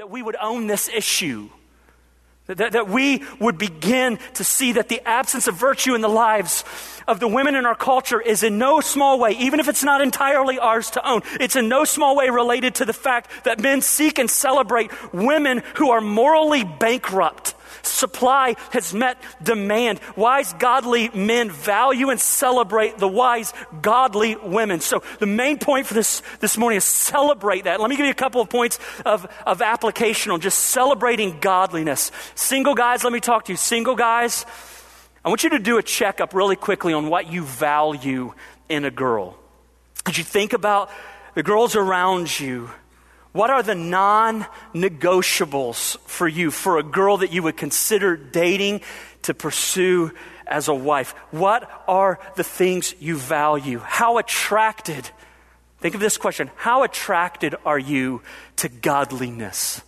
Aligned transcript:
that 0.00 0.08
we 0.08 0.22
would 0.22 0.36
own 0.40 0.66
this 0.66 0.88
issue. 0.88 1.50
That, 2.46 2.72
that 2.72 2.88
we 2.88 3.22
would 3.38 3.58
begin 3.58 4.18
to 4.32 4.44
see 4.44 4.72
that 4.72 4.88
the 4.88 5.06
absence 5.06 5.46
of 5.46 5.56
virtue 5.56 5.94
in 5.94 6.00
the 6.00 6.08
lives 6.08 6.64
of 7.06 7.20
the 7.20 7.28
women 7.28 7.54
in 7.54 7.66
our 7.66 7.74
culture 7.74 8.18
is 8.18 8.42
in 8.42 8.56
no 8.56 8.80
small 8.80 9.18
way, 9.18 9.32
even 9.32 9.60
if 9.60 9.68
it's 9.68 9.84
not 9.84 10.00
entirely 10.00 10.58
ours 10.58 10.90
to 10.92 11.06
own, 11.06 11.20
it's 11.38 11.54
in 11.54 11.68
no 11.68 11.84
small 11.84 12.16
way 12.16 12.30
related 12.30 12.76
to 12.76 12.86
the 12.86 12.94
fact 12.94 13.44
that 13.44 13.60
men 13.60 13.82
seek 13.82 14.18
and 14.18 14.30
celebrate 14.30 14.90
women 15.12 15.62
who 15.74 15.90
are 15.90 16.00
morally 16.00 16.64
bankrupt 16.64 17.54
Supply 17.82 18.56
has 18.70 18.94
met 18.94 19.18
demand. 19.42 20.00
Wise, 20.16 20.52
godly 20.54 21.08
men 21.10 21.50
value 21.50 22.10
and 22.10 22.20
celebrate 22.20 22.98
the 22.98 23.08
wise, 23.08 23.52
godly 23.82 24.36
women. 24.36 24.80
So 24.80 25.02
the 25.18 25.26
main 25.26 25.58
point 25.58 25.86
for 25.86 25.94
this, 25.94 26.22
this 26.40 26.56
morning 26.56 26.78
is 26.78 26.84
celebrate 26.84 27.64
that. 27.64 27.80
Let 27.80 27.90
me 27.90 27.96
give 27.96 28.06
you 28.06 28.12
a 28.12 28.14
couple 28.14 28.40
of 28.40 28.48
points 28.48 28.78
of, 29.04 29.26
of 29.46 29.62
application 29.62 30.32
on 30.32 30.40
just 30.40 30.58
celebrating 30.58 31.40
godliness. 31.40 32.10
Single 32.34 32.74
guys, 32.74 33.04
let 33.04 33.12
me 33.12 33.20
talk 33.20 33.44
to 33.46 33.52
you. 33.52 33.56
Single 33.56 33.96
guys, 33.96 34.46
I 35.24 35.28
want 35.28 35.44
you 35.44 35.50
to 35.50 35.58
do 35.58 35.78
a 35.78 35.82
checkup 35.82 36.34
really 36.34 36.56
quickly 36.56 36.92
on 36.92 37.08
what 37.10 37.30
you 37.30 37.44
value 37.44 38.34
in 38.68 38.84
a 38.84 38.90
girl. 38.90 39.36
As 40.06 40.16
you 40.16 40.24
think 40.24 40.52
about 40.52 40.90
the 41.34 41.42
girls 41.42 41.76
around 41.76 42.40
you, 42.40 42.70
what 43.32 43.50
are 43.50 43.62
the 43.62 43.74
non 43.74 44.46
negotiables 44.74 45.98
for 46.00 46.26
you, 46.26 46.50
for 46.50 46.78
a 46.78 46.82
girl 46.82 47.18
that 47.18 47.32
you 47.32 47.42
would 47.42 47.56
consider 47.56 48.16
dating 48.16 48.80
to 49.22 49.34
pursue 49.34 50.12
as 50.46 50.68
a 50.68 50.74
wife? 50.74 51.12
What 51.30 51.70
are 51.86 52.18
the 52.36 52.44
things 52.44 52.94
you 52.98 53.16
value? 53.16 53.78
How 53.78 54.18
attracted, 54.18 55.08
think 55.78 55.94
of 55.94 56.00
this 56.00 56.18
question, 56.18 56.50
how 56.56 56.82
attracted 56.82 57.54
are 57.64 57.78
you 57.78 58.22
to 58.56 58.68
godliness? 58.68 59.80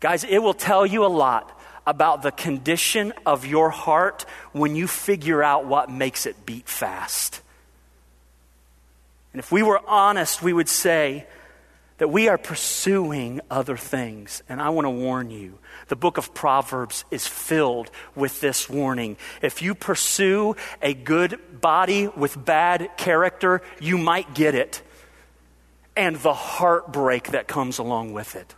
Guys, 0.00 0.24
it 0.24 0.38
will 0.38 0.54
tell 0.54 0.84
you 0.84 1.04
a 1.04 1.08
lot 1.08 1.58
about 1.86 2.22
the 2.22 2.30
condition 2.30 3.12
of 3.24 3.46
your 3.46 3.70
heart 3.70 4.26
when 4.52 4.76
you 4.76 4.86
figure 4.86 5.42
out 5.42 5.64
what 5.64 5.90
makes 5.90 6.26
it 6.26 6.44
beat 6.44 6.68
fast. 6.68 7.40
And 9.32 9.40
if 9.40 9.50
we 9.50 9.62
were 9.62 9.80
honest, 9.86 10.42
we 10.42 10.52
would 10.52 10.68
say, 10.68 11.26
that 12.00 12.08
we 12.08 12.28
are 12.28 12.38
pursuing 12.38 13.42
other 13.50 13.76
things. 13.76 14.42
And 14.48 14.58
I 14.58 14.70
want 14.70 14.86
to 14.86 14.90
warn 14.90 15.30
you 15.30 15.58
the 15.88 15.96
book 15.96 16.16
of 16.16 16.32
Proverbs 16.32 17.04
is 17.10 17.26
filled 17.26 17.90
with 18.14 18.40
this 18.40 18.70
warning. 18.70 19.18
If 19.42 19.60
you 19.60 19.74
pursue 19.74 20.56
a 20.80 20.94
good 20.94 21.60
body 21.60 22.08
with 22.08 22.42
bad 22.42 22.88
character, 22.96 23.60
you 23.80 23.98
might 23.98 24.34
get 24.34 24.54
it. 24.54 24.80
And 25.94 26.16
the 26.16 26.32
heartbreak 26.32 27.32
that 27.32 27.46
comes 27.46 27.76
along 27.76 28.14
with 28.14 28.34
it. 28.34 28.54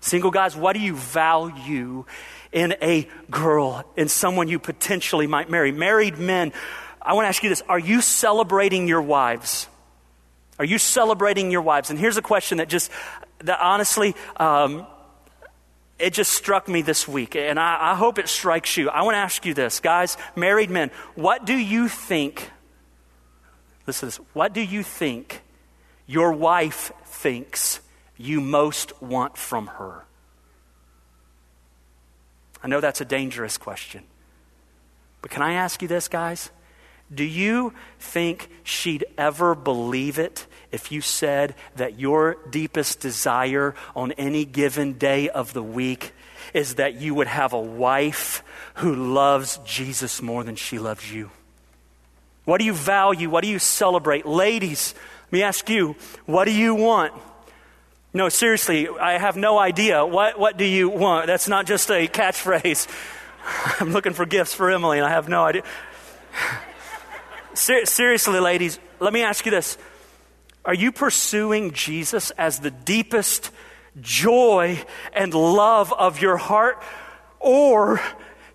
Single 0.00 0.30
guys, 0.30 0.54
what 0.54 0.74
do 0.74 0.80
you 0.80 0.94
value 0.94 2.04
in 2.52 2.74
a 2.82 3.08
girl, 3.30 3.90
in 3.96 4.08
someone 4.08 4.48
you 4.48 4.58
potentially 4.58 5.26
might 5.26 5.48
marry? 5.48 5.72
Married 5.72 6.18
men, 6.18 6.52
I 7.00 7.14
want 7.14 7.24
to 7.24 7.28
ask 7.30 7.42
you 7.42 7.48
this 7.48 7.62
are 7.70 7.78
you 7.78 8.02
celebrating 8.02 8.86
your 8.86 9.00
wives? 9.00 9.66
Are 10.58 10.64
you 10.64 10.78
celebrating 10.78 11.50
your 11.50 11.62
wives? 11.62 11.90
And 11.90 11.98
here's 11.98 12.16
a 12.16 12.22
question 12.22 12.58
that 12.58 12.68
just, 12.68 12.90
that 13.40 13.60
honestly, 13.60 14.14
um, 14.36 14.86
it 15.98 16.12
just 16.12 16.32
struck 16.32 16.68
me 16.68 16.82
this 16.82 17.06
week, 17.06 17.36
and 17.36 17.58
I, 17.60 17.92
I 17.92 17.94
hope 17.94 18.18
it 18.18 18.28
strikes 18.28 18.76
you. 18.76 18.90
I 18.90 19.02
want 19.02 19.14
to 19.14 19.18
ask 19.18 19.46
you 19.46 19.54
this, 19.54 19.80
guys, 19.80 20.16
married 20.34 20.70
men, 20.70 20.90
what 21.14 21.44
do 21.44 21.54
you 21.54 21.88
think? 21.88 22.50
Listen 23.86 24.10
to 24.10 24.18
this. 24.18 24.26
What 24.32 24.52
do 24.52 24.60
you 24.60 24.82
think 24.82 25.42
your 26.06 26.32
wife 26.32 26.92
thinks 27.04 27.80
you 28.16 28.40
most 28.40 29.00
want 29.00 29.36
from 29.36 29.68
her? 29.68 30.04
I 32.62 32.68
know 32.68 32.80
that's 32.80 33.00
a 33.00 33.04
dangerous 33.04 33.58
question. 33.58 34.04
But 35.20 35.30
can 35.30 35.42
I 35.42 35.54
ask 35.54 35.82
you 35.82 35.88
this, 35.88 36.08
guys? 36.08 36.50
Do 37.14 37.24
you 37.24 37.74
think 37.98 38.48
she'd 38.62 39.04
ever 39.18 39.54
believe 39.54 40.18
it 40.18 40.46
if 40.70 40.90
you 40.90 41.00
said 41.00 41.54
that 41.76 41.98
your 41.98 42.36
deepest 42.50 43.00
desire 43.00 43.74
on 43.94 44.12
any 44.12 44.44
given 44.44 44.94
day 44.94 45.28
of 45.28 45.52
the 45.52 45.62
week 45.62 46.12
is 46.54 46.76
that 46.76 46.94
you 46.94 47.14
would 47.14 47.26
have 47.26 47.52
a 47.52 47.60
wife 47.60 48.42
who 48.76 48.94
loves 48.94 49.58
Jesus 49.64 50.22
more 50.22 50.44
than 50.44 50.56
she 50.56 50.78
loves 50.78 51.12
you? 51.12 51.30
What 52.44 52.58
do 52.58 52.64
you 52.64 52.72
value? 52.72 53.30
What 53.30 53.44
do 53.44 53.50
you 53.50 53.58
celebrate? 53.58 54.26
Ladies, 54.26 54.94
let 55.26 55.32
me 55.32 55.42
ask 55.42 55.68
you, 55.68 55.96
what 56.26 56.46
do 56.46 56.52
you 56.52 56.74
want? 56.74 57.12
No, 58.14 58.28
seriously, 58.28 58.88
I 58.88 59.18
have 59.18 59.36
no 59.36 59.58
idea. 59.58 60.04
What, 60.04 60.38
what 60.38 60.58
do 60.58 60.64
you 60.64 60.88
want? 60.88 61.26
That's 61.26 61.48
not 61.48 61.66
just 61.66 61.90
a 61.90 62.06
catchphrase. 62.08 62.86
I'm 63.80 63.92
looking 63.92 64.12
for 64.12 64.26
gifts 64.26 64.54
for 64.54 64.70
Emily, 64.70 64.98
and 64.98 65.06
I 65.06 65.10
have 65.10 65.28
no 65.28 65.44
idea. 65.44 65.62
Ser- 67.54 67.86
seriously, 67.86 68.40
ladies, 68.40 68.78
let 69.00 69.12
me 69.12 69.22
ask 69.22 69.44
you 69.44 69.50
this. 69.50 69.76
Are 70.64 70.74
you 70.74 70.92
pursuing 70.92 71.72
Jesus 71.72 72.30
as 72.32 72.60
the 72.60 72.70
deepest 72.70 73.50
joy 74.00 74.82
and 75.12 75.34
love 75.34 75.92
of 75.92 76.22
your 76.22 76.36
heart? 76.36 76.82
Or 77.40 78.00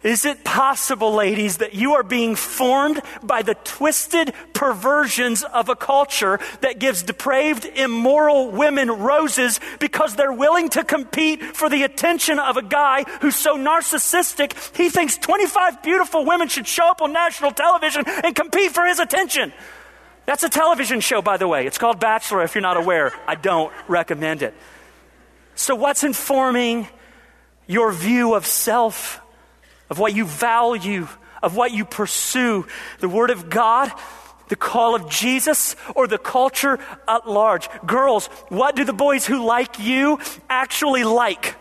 is 0.04 0.26
it 0.26 0.44
possible, 0.44 1.14
ladies, 1.14 1.58
that 1.58 1.74
you 1.74 1.94
are 1.94 2.04
being 2.04 2.36
formed 2.36 3.02
by 3.24 3.42
the 3.42 3.56
twisted 3.56 4.34
perversions 4.54 5.44
of 5.44 5.70
a 5.70 5.76
culture 5.76 6.40
that 6.62 6.80
gives 6.80 7.04
depraved, 7.04 7.66
immoral 7.66 8.52
women 8.52 8.92
roses 8.92 9.60
because 9.80 10.16
they're 10.16 10.34
willing 10.34 10.70
to 10.70 10.84
compete 10.84 11.44
for 11.44 11.70
the 11.70 11.84
attention 11.84 12.38
of 12.38 12.58
a 12.58 12.62
guy 12.62 13.04
who's 13.22 13.36
so 13.36 13.58
narcissistic 13.58 14.54
he 14.76 14.90
thinks 14.90 15.18
25 15.18 15.82
beautiful 15.82 16.26
women 16.26 16.48
should 16.48 16.68
show 16.68 16.90
up 16.90 17.02
on 17.02 17.12
national 17.12 17.52
television 17.52 18.04
and 18.24 18.36
compete 18.36 18.72
for 18.72 18.86
his 18.86 19.00
attention? 19.00 19.52
That's 20.26 20.44
a 20.44 20.50
television 20.50 21.00
show, 21.00 21.22
by 21.22 21.38
the 21.38 21.48
way. 21.48 21.66
It's 21.66 21.78
called 21.78 22.00
Bachelor, 22.00 22.44
if 22.44 22.54
you're 22.54 22.62
not 22.62 22.78
aware. 22.78 23.14
I 23.26 23.36
don't 23.36 23.74
recommend 23.88 24.44
it. 24.44 24.54
So, 25.56 25.74
what's 25.74 26.04
informing 26.04 26.88
your 27.66 27.92
view 27.92 28.36
of 28.36 28.46
self? 28.46 29.22
Of 29.90 30.00
what 30.00 30.16
you 30.16 30.26
value, 30.26 31.08
of 31.42 31.56
what 31.56 31.72
you 31.72 31.86
pursue. 31.86 32.66
The 33.00 33.10
Word 33.10 33.30
of 33.30 33.50
God, 33.50 33.92
the 34.50 34.56
call 34.56 34.96
of 34.96 35.10
Jesus, 35.10 35.76
or 35.96 36.08
the 36.08 36.18
culture 36.18 36.80
at 37.08 37.28
large. 37.28 37.70
Girls, 37.86 38.28
what 38.50 38.76
do 38.76 38.84
the 38.84 38.94
boys 38.94 39.26
who 39.26 39.46
like 39.46 39.80
you 39.80 40.20
actually 40.50 41.04
like? 41.04 41.56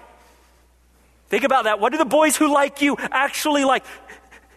Think 1.28 1.44
about 1.44 1.64
that. 1.64 1.80
What 1.80 1.92
do 1.92 1.98
the 1.98 2.04
boys 2.04 2.36
who 2.36 2.52
like 2.52 2.82
you 2.82 2.96
actually 2.98 3.64
like? 3.64 3.84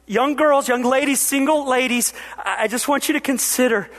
Young 0.06 0.36
girls, 0.36 0.68
young 0.68 0.84
ladies, 0.84 1.20
single 1.20 1.68
ladies, 1.68 2.14
I 2.38 2.68
just 2.68 2.88
want 2.88 3.08
you 3.08 3.14
to 3.14 3.20
consider 3.20 3.90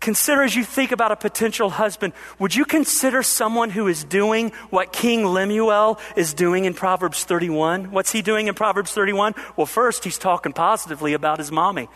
Consider 0.00 0.42
as 0.42 0.56
you 0.56 0.64
think 0.64 0.92
about 0.92 1.12
a 1.12 1.16
potential 1.16 1.68
husband, 1.68 2.14
would 2.38 2.54
you 2.54 2.64
consider 2.64 3.22
someone 3.22 3.68
who 3.68 3.86
is 3.86 4.02
doing 4.02 4.50
what 4.70 4.92
King 4.92 5.26
Lemuel 5.26 6.00
is 6.16 6.32
doing 6.32 6.64
in 6.64 6.72
Proverbs 6.72 7.24
31? 7.24 7.90
What's 7.90 8.10
he 8.10 8.22
doing 8.22 8.46
in 8.48 8.54
Proverbs 8.54 8.92
31? 8.92 9.34
Well, 9.56 9.66
first, 9.66 10.04
he's 10.04 10.16
talking 10.16 10.54
positively 10.54 11.12
about 11.12 11.38
his 11.38 11.52
mommy. 11.52 11.90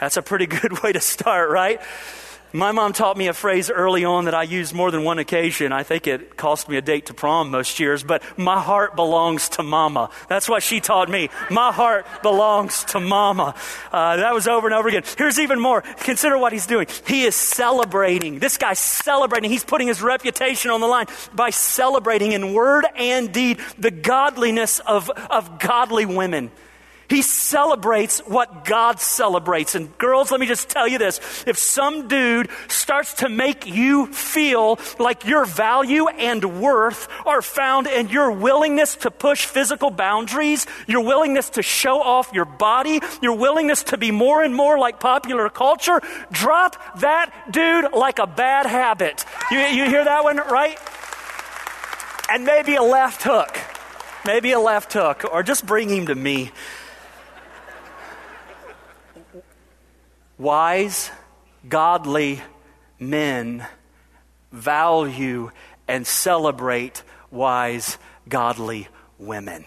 That's 0.00 0.16
a 0.16 0.22
pretty 0.22 0.46
good 0.60 0.82
way 0.82 0.92
to 0.92 1.00
start, 1.00 1.50
right? 1.50 1.82
My 2.52 2.72
mom 2.72 2.92
taught 2.92 3.16
me 3.16 3.28
a 3.28 3.32
phrase 3.32 3.70
early 3.70 4.04
on 4.04 4.24
that 4.24 4.34
I 4.34 4.42
used 4.42 4.74
more 4.74 4.90
than 4.90 5.04
one 5.04 5.20
occasion. 5.20 5.70
I 5.70 5.84
think 5.84 6.08
it 6.08 6.36
cost 6.36 6.68
me 6.68 6.76
a 6.76 6.82
date 6.82 7.06
to 7.06 7.14
prom 7.14 7.52
most 7.52 7.78
years, 7.78 8.02
but 8.02 8.24
my 8.36 8.60
heart 8.60 8.96
belongs 8.96 9.50
to 9.50 9.62
mama. 9.62 10.10
That's 10.28 10.48
what 10.48 10.64
she 10.64 10.80
taught 10.80 11.08
me. 11.08 11.30
My 11.48 11.70
heart 11.70 12.06
belongs 12.22 12.82
to 12.86 12.98
mama. 12.98 13.54
Uh, 13.92 14.16
that 14.16 14.34
was 14.34 14.48
over 14.48 14.66
and 14.66 14.74
over 14.74 14.88
again. 14.88 15.04
Here's 15.16 15.38
even 15.38 15.60
more. 15.60 15.82
Consider 15.82 16.38
what 16.38 16.52
he's 16.52 16.66
doing. 16.66 16.88
He 17.06 17.22
is 17.22 17.36
celebrating. 17.36 18.40
This 18.40 18.58
guy's 18.58 18.80
celebrating. 18.80 19.48
He's 19.48 19.64
putting 19.64 19.86
his 19.86 20.02
reputation 20.02 20.72
on 20.72 20.80
the 20.80 20.88
line 20.88 21.06
by 21.32 21.50
celebrating 21.50 22.32
in 22.32 22.52
word 22.52 22.84
and 22.96 23.32
deed 23.32 23.58
the 23.78 23.92
godliness 23.92 24.80
of, 24.80 25.08
of 25.08 25.60
godly 25.60 26.04
women. 26.04 26.50
He 27.10 27.22
celebrates 27.22 28.20
what 28.20 28.64
God 28.64 29.00
celebrates. 29.00 29.74
And 29.74 29.98
girls, 29.98 30.30
let 30.30 30.38
me 30.38 30.46
just 30.46 30.68
tell 30.68 30.86
you 30.86 30.96
this. 30.96 31.18
If 31.44 31.58
some 31.58 32.06
dude 32.06 32.48
starts 32.68 33.14
to 33.14 33.28
make 33.28 33.66
you 33.66 34.06
feel 34.06 34.78
like 35.00 35.26
your 35.26 35.44
value 35.44 36.06
and 36.06 36.62
worth 36.62 37.08
are 37.26 37.42
found 37.42 37.88
in 37.88 38.10
your 38.10 38.30
willingness 38.30 38.94
to 38.96 39.10
push 39.10 39.44
physical 39.44 39.90
boundaries, 39.90 40.68
your 40.86 41.00
willingness 41.04 41.50
to 41.50 41.62
show 41.62 42.00
off 42.00 42.30
your 42.32 42.44
body, 42.44 43.00
your 43.20 43.36
willingness 43.36 43.82
to 43.82 43.98
be 43.98 44.12
more 44.12 44.44
and 44.44 44.54
more 44.54 44.78
like 44.78 45.00
popular 45.00 45.50
culture, 45.50 46.00
drop 46.30 47.00
that 47.00 47.48
dude 47.50 47.92
like 47.92 48.20
a 48.20 48.26
bad 48.28 48.66
habit. 48.66 49.24
You, 49.50 49.58
you 49.58 49.84
hear 49.86 50.04
that 50.04 50.22
one, 50.22 50.36
right? 50.36 50.78
And 52.30 52.44
maybe 52.44 52.76
a 52.76 52.82
left 52.84 53.24
hook. 53.24 53.58
Maybe 54.24 54.52
a 54.52 54.60
left 54.60 54.92
hook, 54.92 55.24
or 55.32 55.42
just 55.42 55.64
bring 55.64 55.88
him 55.88 56.06
to 56.06 56.14
me. 56.14 56.52
Wise, 60.40 61.10
godly 61.68 62.40
men 62.98 63.66
value 64.50 65.50
and 65.86 66.06
celebrate 66.06 67.02
wise, 67.30 67.98
godly 68.26 68.88
women. 69.18 69.66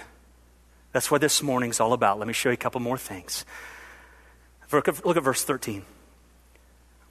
That's 0.91 1.11
what 1.11 1.21
this 1.21 1.43
morning's 1.43 1.79
all 1.79 1.93
about. 1.93 2.17
Let 2.17 2.27
me 2.27 2.33
show 2.33 2.49
you 2.49 2.53
a 2.53 2.57
couple 2.57 2.81
more 2.81 2.97
things. 2.97 3.45
Look 4.71 4.87
at, 4.87 5.23
verse 5.23 5.43
13. 5.43 5.81
I 5.81 5.85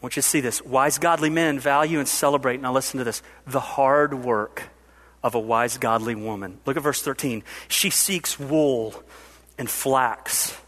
want 0.02 0.16
you 0.16 0.22
to 0.22 0.28
see 0.28 0.40
this. 0.40 0.60
Wise, 0.62 0.98
godly 0.98 1.30
men 1.30 1.60
value 1.60 2.00
and 2.00 2.08
celebrate, 2.08 2.60
now 2.60 2.72
listen 2.72 2.98
to 2.98 3.04
this, 3.04 3.22
the 3.46 3.60
hard 3.60 4.12
work 4.12 4.70
of 5.22 5.36
a 5.36 5.38
wise, 5.38 5.78
godly 5.78 6.16
woman. 6.16 6.58
Look 6.66 6.76
at 6.76 6.82
verse 6.82 7.00
13. 7.00 7.44
She 7.68 7.90
seeks 7.90 8.40
wool 8.40 9.04
and 9.56 9.70
flax 9.70 10.58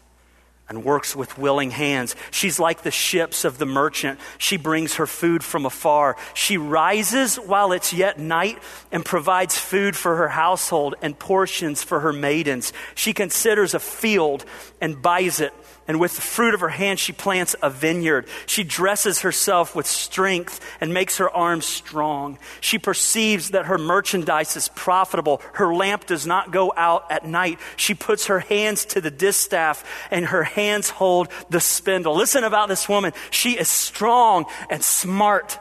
and 0.67 0.83
works 0.83 1.15
with 1.15 1.37
willing 1.37 1.71
hands. 1.71 2.15
She's 2.31 2.59
like 2.59 2.81
the 2.81 2.91
ships 2.91 3.45
of 3.45 3.57
the 3.57 3.65
merchant. 3.65 4.19
She 4.37 4.57
brings 4.57 4.95
her 4.95 5.07
food 5.07 5.43
from 5.43 5.65
afar. 5.65 6.17
She 6.33 6.57
rises 6.57 7.35
while 7.35 7.71
it's 7.71 7.93
yet 7.93 8.19
night 8.19 8.57
and 8.91 9.05
provides 9.05 9.57
food 9.57 9.95
for 9.95 10.15
her 10.15 10.29
household 10.29 10.95
and 11.01 11.17
portions 11.17 11.83
for 11.83 11.99
her 11.99 12.13
maidens. 12.13 12.73
She 12.95 13.13
considers 13.13 13.73
a 13.73 13.79
field 13.79 14.45
and 14.81 15.01
buys 15.01 15.39
it 15.39 15.53
and 15.87 15.99
with 15.99 16.15
the 16.15 16.21
fruit 16.21 16.53
of 16.53 16.59
her 16.61 16.69
hand 16.69 16.99
she 16.99 17.13
plants 17.13 17.55
a 17.61 17.69
vineyard. 17.69 18.27
She 18.45 18.63
dresses 18.63 19.21
herself 19.21 19.75
with 19.75 19.85
strength 19.85 20.59
and 20.81 20.93
makes 20.93 21.17
her 21.17 21.29
arms 21.29 21.65
strong. 21.65 22.39
She 22.59 22.79
perceives 22.79 23.51
that 23.51 23.67
her 23.67 23.77
merchandise 23.77 24.55
is 24.55 24.69
profitable. 24.69 25.41
Her 25.53 25.73
lamp 25.73 26.07
does 26.07 26.25
not 26.25 26.51
go 26.51 26.73
out 26.75 27.11
at 27.11 27.25
night. 27.25 27.59
She 27.77 27.93
puts 27.93 28.27
her 28.27 28.39
hands 28.39 28.85
to 28.85 29.01
the 29.01 29.11
distaff 29.11 29.83
and 30.09 30.25
her 30.25 30.43
hands 30.43 30.89
hold 30.89 31.29
the 31.49 31.59
spindle. 31.59 32.15
Listen 32.15 32.43
about 32.43 32.67
this 32.67 32.89
woman. 32.89 33.13
She 33.29 33.51
is 33.51 33.69
strong 33.69 34.45
and 34.69 34.83
smart. 34.83 35.59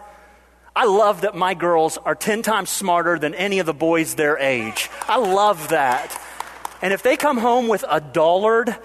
I 0.76 0.86
love 0.86 1.20
that 1.20 1.36
my 1.36 1.54
girls 1.54 1.98
are 1.98 2.14
10 2.14 2.42
times 2.42 2.70
smarter 2.70 3.18
than 3.18 3.34
any 3.34 3.58
of 3.60 3.66
the 3.66 3.74
boys 3.74 4.14
their 4.14 4.38
age. 4.38 4.90
I 5.06 5.18
love 5.18 5.68
that. 5.68 6.20
And 6.82 6.92
if 6.92 7.02
they 7.02 7.16
come 7.16 7.38
home 7.38 7.68
with 7.68 7.84
a 7.88 8.00
dullard, 8.00 8.76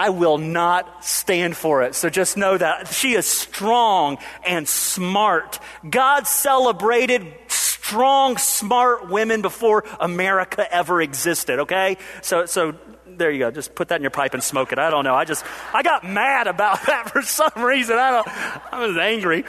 I 0.00 0.08
will 0.08 0.38
not 0.38 1.04
stand 1.04 1.58
for 1.58 1.82
it. 1.82 1.94
So 1.94 2.08
just 2.08 2.38
know 2.38 2.56
that 2.56 2.88
she 2.88 3.12
is 3.12 3.26
strong 3.26 4.16
and 4.46 4.66
smart. 4.66 5.58
God 5.88 6.26
celebrated 6.26 7.34
strong, 7.48 8.38
smart 8.38 9.10
women 9.10 9.42
before 9.42 9.84
America 10.00 10.66
ever 10.74 11.02
existed, 11.02 11.58
okay? 11.58 11.98
So, 12.22 12.46
so 12.46 12.76
there 13.06 13.30
you 13.30 13.40
go. 13.40 13.50
Just 13.50 13.74
put 13.74 13.88
that 13.88 13.96
in 13.96 14.02
your 14.02 14.10
pipe 14.10 14.32
and 14.32 14.42
smoke 14.42 14.72
it. 14.72 14.78
I 14.78 14.88
don't 14.88 15.04
know. 15.04 15.14
I 15.14 15.26
just, 15.26 15.44
I 15.74 15.82
got 15.82 16.02
mad 16.02 16.46
about 16.46 16.80
that 16.86 17.10
for 17.10 17.20
some 17.20 17.62
reason. 17.62 17.98
I 17.98 18.10
don't, 18.10 18.28
I 18.72 18.86
was 18.86 18.96
angry. 18.96 19.44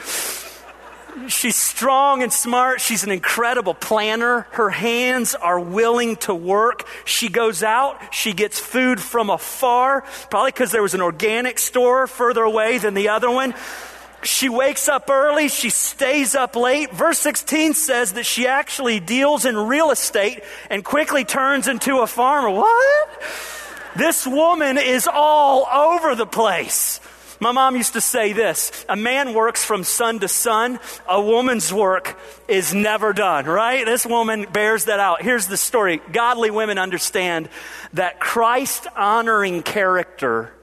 She's 1.28 1.56
strong 1.56 2.22
and 2.22 2.32
smart. 2.32 2.80
She's 2.80 3.04
an 3.04 3.10
incredible 3.10 3.74
planner. 3.74 4.46
Her 4.52 4.70
hands 4.70 5.34
are 5.34 5.60
willing 5.60 6.16
to 6.16 6.34
work. 6.34 6.86
She 7.04 7.28
goes 7.28 7.62
out. 7.62 8.14
She 8.14 8.32
gets 8.32 8.58
food 8.58 9.00
from 9.00 9.28
afar, 9.28 10.02
probably 10.30 10.52
because 10.52 10.72
there 10.72 10.82
was 10.82 10.94
an 10.94 11.02
organic 11.02 11.58
store 11.58 12.06
further 12.06 12.42
away 12.42 12.78
than 12.78 12.94
the 12.94 13.10
other 13.10 13.30
one. 13.30 13.54
She 14.22 14.48
wakes 14.48 14.88
up 14.88 15.10
early. 15.10 15.48
She 15.48 15.70
stays 15.70 16.34
up 16.34 16.56
late. 16.56 16.92
Verse 16.92 17.18
16 17.18 17.74
says 17.74 18.12
that 18.12 18.24
she 18.24 18.46
actually 18.46 19.00
deals 19.00 19.44
in 19.44 19.56
real 19.56 19.90
estate 19.90 20.42
and 20.70 20.84
quickly 20.84 21.24
turns 21.24 21.68
into 21.68 21.98
a 21.98 22.06
farmer. 22.06 22.50
What? 22.50 23.22
This 23.96 24.26
woman 24.26 24.78
is 24.78 25.08
all 25.12 25.66
over 25.66 26.14
the 26.14 26.26
place. 26.26 27.00
My 27.42 27.50
mom 27.50 27.74
used 27.74 27.94
to 27.94 28.00
say 28.00 28.32
this 28.32 28.70
a 28.88 28.94
man 28.94 29.34
works 29.34 29.64
from 29.64 29.82
sun 29.82 30.20
to 30.20 30.28
sun, 30.28 30.78
a 31.08 31.20
woman's 31.20 31.72
work 31.72 32.16
is 32.46 32.72
never 32.72 33.12
done, 33.12 33.46
right? 33.46 33.84
This 33.84 34.06
woman 34.06 34.46
bears 34.52 34.84
that 34.84 35.00
out. 35.00 35.22
Here's 35.22 35.48
the 35.48 35.56
story 35.56 36.00
godly 36.12 36.52
women 36.52 36.78
understand 36.78 37.48
that 37.94 38.20
Christ 38.20 38.86
honoring 38.94 39.64
character 39.64 40.54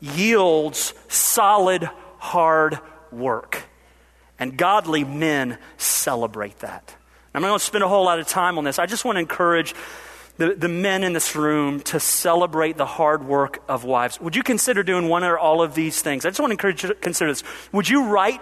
yields 0.00 0.92
solid, 1.06 1.88
hard 2.18 2.80
work. 3.12 3.62
And 4.36 4.56
godly 4.56 5.04
men 5.04 5.56
celebrate 5.76 6.58
that. 6.58 6.96
I'm 7.32 7.42
not 7.42 7.48
going 7.48 7.60
to 7.60 7.64
spend 7.64 7.84
a 7.84 7.88
whole 7.88 8.04
lot 8.04 8.18
of 8.18 8.26
time 8.26 8.58
on 8.58 8.64
this. 8.64 8.80
I 8.80 8.86
just 8.86 9.04
want 9.04 9.14
to 9.16 9.20
encourage 9.20 9.72
the, 10.36 10.54
the 10.54 10.68
men 10.68 11.04
in 11.04 11.12
this 11.12 11.36
room 11.36 11.80
to 11.80 12.00
celebrate 12.00 12.76
the 12.76 12.86
hard 12.86 13.24
work 13.24 13.62
of 13.68 13.84
wives. 13.84 14.20
Would 14.20 14.34
you 14.34 14.42
consider 14.42 14.82
doing 14.82 15.08
one 15.08 15.24
or 15.24 15.38
all 15.38 15.62
of 15.62 15.74
these 15.74 16.02
things? 16.02 16.24
I 16.24 16.30
just 16.30 16.40
want 16.40 16.50
to 16.50 16.54
encourage 16.54 16.82
you 16.82 16.88
to 16.88 16.94
consider 16.94 17.30
this. 17.30 17.44
Would 17.72 17.88
you 17.88 18.06
write, 18.06 18.40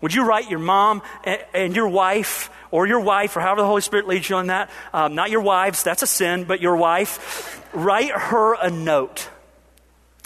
would 0.00 0.14
you 0.14 0.24
write 0.24 0.48
your 0.48 0.60
mom 0.60 1.02
and, 1.24 1.44
and 1.52 1.76
your 1.76 1.88
wife 1.88 2.50
or 2.70 2.86
your 2.86 3.00
wife, 3.00 3.36
or 3.36 3.40
however 3.40 3.60
the 3.60 3.66
Holy 3.66 3.82
Spirit 3.82 4.08
leads 4.08 4.30
you 4.30 4.36
on 4.36 4.46
that, 4.46 4.70
um, 4.94 5.14
not 5.14 5.30
your 5.30 5.42
wives, 5.42 5.82
that's 5.82 6.02
a 6.02 6.06
sin, 6.06 6.44
but 6.44 6.60
your 6.60 6.76
wife, 6.76 7.62
write 7.74 8.12
her 8.12 8.54
a 8.54 8.70
note. 8.70 9.28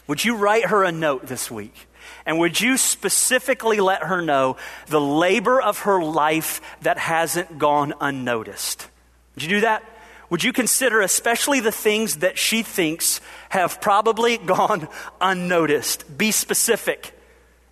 Would 0.06 0.24
you 0.24 0.36
write 0.36 0.66
her 0.66 0.84
a 0.84 0.92
note 0.92 1.26
this 1.26 1.50
week? 1.50 1.88
And 2.24 2.38
would 2.38 2.60
you 2.60 2.76
specifically 2.76 3.80
let 3.80 4.02
her 4.04 4.22
know 4.22 4.56
the 4.86 5.00
labor 5.00 5.60
of 5.60 5.80
her 5.80 6.02
life 6.02 6.60
that 6.82 6.98
hasn't 6.98 7.58
gone 7.58 7.94
unnoticed? 8.00 8.88
Would 9.34 9.42
you 9.42 9.48
do 9.48 9.60
that? 9.62 9.82
Would 10.30 10.42
you 10.42 10.52
consider 10.52 11.00
especially 11.00 11.60
the 11.60 11.72
things 11.72 12.16
that 12.16 12.38
she 12.38 12.62
thinks 12.62 13.20
have 13.48 13.80
probably 13.80 14.38
gone 14.54 14.88
unnoticed? 15.20 16.16
Be 16.16 16.30
specific. 16.30 17.12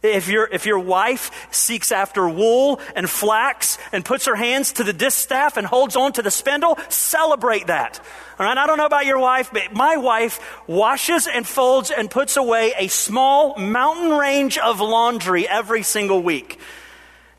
If, 0.02 0.28
your 0.28 0.46
if 0.52 0.66
your 0.66 0.78
wife 0.78 1.48
seeks 1.50 1.90
after 1.90 2.28
wool 2.28 2.78
and 2.94 3.08
flax 3.08 3.78
and 3.90 4.04
puts 4.04 4.26
her 4.26 4.36
hands 4.36 4.74
to 4.74 4.84
the 4.84 4.92
distaff 4.92 5.56
and 5.56 5.66
holds 5.66 5.96
on 5.96 6.12
to 6.14 6.22
the 6.22 6.30
spindle, 6.30 6.78
celebrate 6.90 7.68
that. 7.68 8.00
All 8.38 8.44
right, 8.44 8.58
I 8.58 8.66
don't 8.66 8.76
know 8.76 8.84
about 8.84 9.06
your 9.06 9.18
wife, 9.18 9.48
but 9.50 9.72
my 9.72 9.96
wife 9.96 10.40
washes 10.66 11.26
and 11.26 11.46
folds 11.46 11.90
and 11.90 12.10
puts 12.10 12.36
away 12.36 12.74
a 12.76 12.88
small 12.88 13.56
mountain 13.56 14.10
range 14.10 14.58
of 14.58 14.80
laundry 14.80 15.48
every 15.48 15.82
single 15.82 16.22
week 16.22 16.60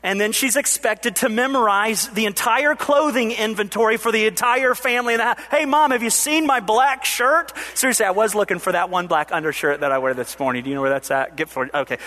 and 0.06 0.20
then 0.20 0.30
she's 0.30 0.54
expected 0.54 1.16
to 1.16 1.28
memorize 1.28 2.06
the 2.10 2.26
entire 2.26 2.76
clothing 2.76 3.32
inventory 3.32 3.96
for 3.96 4.12
the 4.12 4.26
entire 4.26 4.76
family 4.76 5.14
in 5.14 5.18
the. 5.18 5.36
Hey, 5.50 5.64
mom, 5.64 5.90
have 5.90 6.00
you 6.00 6.10
seen 6.10 6.46
my 6.46 6.60
black 6.60 7.04
shirt? 7.04 7.52
Seriously, 7.74 8.06
I 8.06 8.12
was 8.12 8.32
looking 8.32 8.60
for 8.60 8.70
that 8.70 8.88
one 8.88 9.08
black 9.08 9.32
undershirt 9.32 9.80
that 9.80 9.90
I 9.90 9.98
wear 9.98 10.14
this 10.14 10.38
morning. 10.38 10.62
Do 10.62 10.70
you 10.70 10.76
know 10.76 10.82
where 10.82 10.90
that's 10.90 11.10
at? 11.10 11.34
Get 11.34 11.48
for 11.48 11.68
okay. 11.74 11.98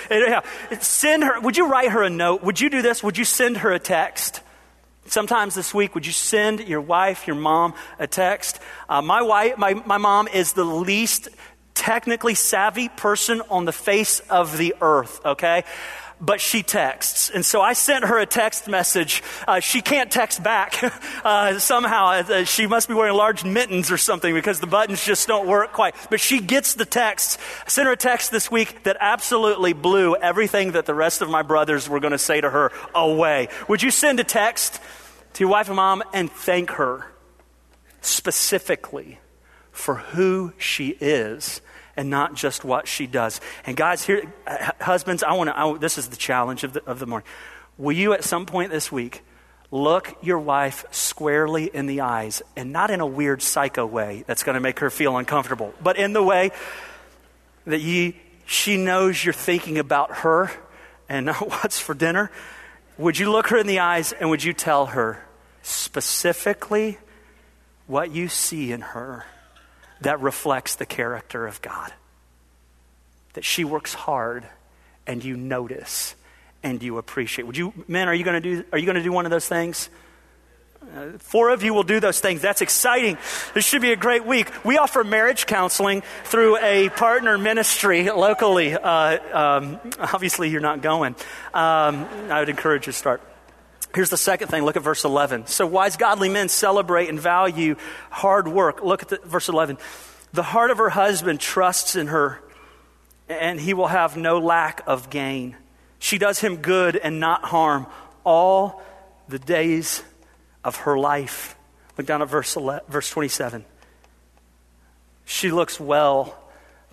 Send 0.80 1.26
her. 1.26 1.42
Would 1.42 1.58
you 1.58 1.68
write 1.70 1.92
her 1.92 2.02
a 2.02 2.10
note? 2.10 2.42
Would 2.42 2.62
you 2.62 2.70
do 2.70 2.82
this? 2.82 3.04
Would 3.04 3.18
you 3.18 3.26
send 3.26 3.58
her 3.58 3.74
a 3.74 3.80
text? 3.80 4.44
Sometimes 5.08 5.54
this 5.54 5.74
week, 5.74 5.94
would 5.94 6.06
you 6.06 6.14
send 6.14 6.62
your 6.62 6.80
wife, 6.80 7.28
your 7.28 7.36
mom, 7.36 7.74
a 8.00 8.08
text? 8.08 8.62
Uh, 8.88 9.02
my 9.02 9.22
wife, 9.22 9.58
my, 9.58 9.74
my 9.74 9.98
mom 9.98 10.30
is 10.30 10.54
the 10.54 10.64
least 10.64 11.28
technically 11.74 12.36
savvy 12.36 12.88
person 12.88 13.42
on 13.50 13.66
the 13.66 13.72
face 13.74 14.22
of 14.30 14.58
the 14.58 14.76
earth, 14.80 15.20
okay? 15.26 15.66
But 16.22 16.42
she 16.42 16.64
texts. 16.64 17.30
And 17.30 17.46
so 17.46 17.62
I 17.62 17.74
sent 17.74 18.06
her 18.06 18.20
a 18.20 18.26
text 18.26 18.68
message. 18.68 19.24
Uh, 19.48 19.60
she 19.60 19.82
can't 19.82 20.12
text 20.12 20.44
back. 20.44 20.84
uh, 21.24 21.60
somehow 21.60 22.08
uh, 22.08 22.44
she 22.44 22.68
must 22.68 22.88
be 22.88 22.94
wearing 22.94 23.16
large 23.16 23.44
mittens 23.44 23.92
or 23.92 23.98
something 23.98 24.34
because 24.34 24.60
the 24.60 24.68
buttons 24.68 25.04
just 25.04 25.28
don't 25.28 25.48
work 25.48 25.72
quite. 25.74 25.96
But 26.10 26.20
she 26.20 26.40
gets 26.40 26.74
the 26.74 26.86
text. 26.86 27.40
I 27.66 27.70
sent 27.70 27.88
her 27.88 27.94
a 27.94 27.98
text 27.98 28.32
this 28.32 28.52
week 28.52 28.84
that 28.84 28.98
absolutely 29.00 29.74
blew 29.74 30.16
everything 30.16 30.74
that 30.74 30.86
the 30.86 30.94
rest 30.94 31.22
of 31.22 31.30
my 31.30 31.42
brothers 31.42 31.88
were 31.88 32.00
going 32.00 32.12
to 32.12 32.18
say 32.18 32.42
to 32.42 32.50
her 32.50 32.72
away. 32.94 33.48
Would 33.68 33.82
you 33.82 33.92
send 33.92 34.20
a 34.20 34.24
text 34.24 34.80
to 35.34 35.44
your 35.44 35.50
wife 35.50 35.68
and 35.68 35.76
mom 35.76 36.04
and 36.14 36.32
thank 36.32 36.72
her 36.72 37.12
specifically 38.02 39.20
for 39.72 39.96
who 39.96 40.54
she 40.58 40.90
is 41.00 41.62
and 42.00 42.10
not 42.10 42.34
just 42.34 42.64
what 42.64 42.88
she 42.88 43.08
does. 43.08 43.42
And 43.66 43.76
guys, 43.76 44.06
here, 44.06 44.32
uh, 44.48 44.72
husbands, 44.80 45.22
I 45.22 45.34
want 45.34 45.50
to, 45.50 45.78
this 45.82 45.98
is 45.98 46.08
the 46.08 46.16
challenge 46.16 46.64
of 46.64 46.72
the, 46.72 46.86
of 46.86 46.98
the 46.98 47.06
morning. 47.06 47.28
Will 47.78 47.92
you 47.92 48.14
at 48.14 48.24
some 48.24 48.46
point 48.46 48.72
this 48.72 48.90
week 48.90 49.22
look 49.70 50.16
your 50.22 50.40
wife 50.40 50.86
squarely 50.92 51.66
in 51.66 51.88
the 51.88 52.00
eyes 52.00 52.42
and 52.56 52.72
not 52.72 52.90
in 52.90 53.02
a 53.02 53.06
weird 53.06 53.42
psycho 53.42 53.86
way 53.86 54.24
that's 54.28 54.44
going 54.44 54.54
to 54.54 54.62
make 54.62 54.80
her 54.80 54.90
feel 54.90 55.18
uncomfortable, 55.18 55.74
but 55.84 55.98
in 55.98 56.14
the 56.14 56.24
way 56.24 56.52
that 57.66 57.82
you, 57.82 58.14
she 58.46 58.78
knows 58.78 59.22
you're 59.22 59.34
thinking 59.34 59.78
about 59.78 60.20
her 60.20 60.50
and 61.10 61.26
not 61.26 61.50
what's 61.50 61.82
for 61.82 61.94
dinner? 61.94 62.32
Would 62.98 63.20
you 63.20 63.30
look 63.30 63.48
her 63.48 63.58
in 63.58 63.68
the 63.68 63.80
eyes 63.80 64.14
and 64.14 64.30
would 64.30 64.42
you 64.42 64.54
tell 64.54 64.86
her 64.86 65.22
specifically 65.64 66.98
what 67.88 68.12
you 68.12 68.30
see 68.30 68.72
in 68.72 68.80
her? 68.80 69.26
That 70.02 70.22
reflects 70.22 70.76
the 70.76 70.86
character 70.86 71.48
of 71.48 71.62
God. 71.62 71.94
That 73.34 73.44
she 73.44 73.64
works 73.64 73.94
hard 73.94 74.46
and 75.06 75.24
you 75.24 75.38
notice 75.38 76.16
and 76.64 76.82
you 76.82 76.98
appreciate. 76.98 77.46
Would 77.46 77.58
you, 77.58 77.74
men, 77.88 78.08
are 78.08 78.14
you 78.14 78.24
going 78.24 78.42
to 78.42 78.56
do, 78.56 78.66
are 78.72 78.78
you 78.78 78.86
going 78.86 78.98
to 78.98 79.04
do 79.04 79.12
one 79.12 79.26
of 79.26 79.32
those 79.32 79.48
things? 79.48 79.90
Uh, 80.96 81.18
four 81.20 81.50
of 81.50 81.62
you 81.62 81.74
will 81.74 81.84
do 81.84 82.00
those 82.00 82.20
things. 82.20 82.42
That's 82.42 82.62
exciting. 82.62 83.18
This 83.54 83.66
should 83.66 83.82
be 83.82 83.92
a 83.92 83.98
great 83.98 84.26
week. 84.26 84.50
We 84.66 84.78
offer 84.78 85.04
marriage 85.04 85.46
counseling 85.46 86.04
through 86.24 86.58
a 86.58 86.90
partner 86.90 87.38
ministry 87.38 88.10
locally. 88.10 88.74
Uh, 88.74 89.38
um, 89.38 89.80
obviously, 90.00 90.50
you're 90.50 90.62
not 90.62 90.82
going. 90.82 91.16
Um, 91.54 92.08
I 92.30 92.40
would 92.40 92.50
encourage 92.50 92.88
you 92.88 92.94
to 92.94 92.98
start. 92.98 93.22
Here's 93.96 94.10
the 94.10 94.18
second 94.18 94.50
thing. 94.50 94.64
Look 94.64 94.76
at 94.76 94.84
verse 94.84 95.04
11. 95.04 95.48
So, 95.48 95.66
wise, 95.66 95.98
godly 95.98 96.30
men 96.30 96.48
celebrate 96.50 97.10
and 97.10 97.20
value 97.20 97.76
hard 98.12 98.48
work. 98.48 98.84
Look 98.84 99.02
at 99.02 99.10
the, 99.10 99.20
verse 99.24 99.50
11. 99.50 99.78
The 100.32 100.44
heart 100.44 100.70
of 100.70 100.78
her 100.78 100.90
husband 100.90 101.40
trusts 101.40 101.96
in 101.96 102.08
her, 102.08 102.40
and 103.28 103.60
he 103.60 103.74
will 103.74 103.88
have 103.88 104.16
no 104.16 104.38
lack 104.38 104.82
of 104.86 105.10
gain. 105.10 105.56
She 105.98 106.18
does 106.18 106.40
him 106.40 106.58
good 106.58 106.96
and 106.96 107.20
not 107.20 107.46
harm 107.46 107.88
all 108.24 108.82
the 109.28 109.40
days 109.40 110.04
of 110.64 110.76
her 110.78 110.98
life. 110.98 111.56
Look 111.98 112.06
down 112.06 112.22
at 112.22 112.30
verse, 112.30 112.56
11, 112.56 112.86
verse 112.90 113.10
27. 113.10 113.66
She 115.26 115.52
looks 115.52 115.80
well 115.80 116.38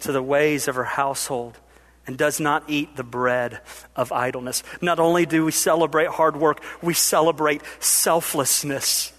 to 0.01 0.13
the 0.13 0.23
ways 0.23 0.67
of 0.67 0.75
her 0.75 0.85
household 0.85 1.59
and 2.07 2.17
does 2.17 2.41
not 2.41 2.65
eat 2.69 2.97
the 2.97 3.05
bread 3.05 3.61
of 3.95 4.13
idleness. 4.13 4.63
Not 4.81 4.99
only 4.99 5.27
do 5.27 5.45
we 5.45 5.53
celebrate 5.53 6.09
hard 6.09 6.37
work, 6.37 6.63
we 6.83 6.95
celebrate 6.95 7.63
selflessness. 7.81 9.13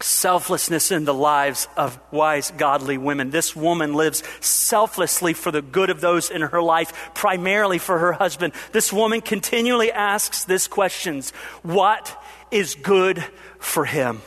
Selflessness 0.00 0.92
in 0.92 1.04
the 1.04 1.14
lives 1.14 1.66
of 1.76 1.98
wise, 2.12 2.52
godly 2.56 2.98
women. 2.98 3.30
This 3.30 3.56
woman 3.56 3.94
lives 3.94 4.22
selflessly 4.40 5.34
for 5.34 5.50
the 5.50 5.62
good 5.62 5.90
of 5.90 6.00
those 6.00 6.30
in 6.30 6.42
her 6.42 6.62
life, 6.62 7.10
primarily 7.14 7.78
for 7.78 7.98
her 7.98 8.12
husband. 8.12 8.52
This 8.72 8.92
woman 8.92 9.20
continually 9.20 9.90
asks 9.90 10.44
this 10.44 10.68
questions 10.68 11.30
What 11.62 12.16
is 12.52 12.76
good 12.76 13.24
for 13.58 13.84
him? 13.84 14.22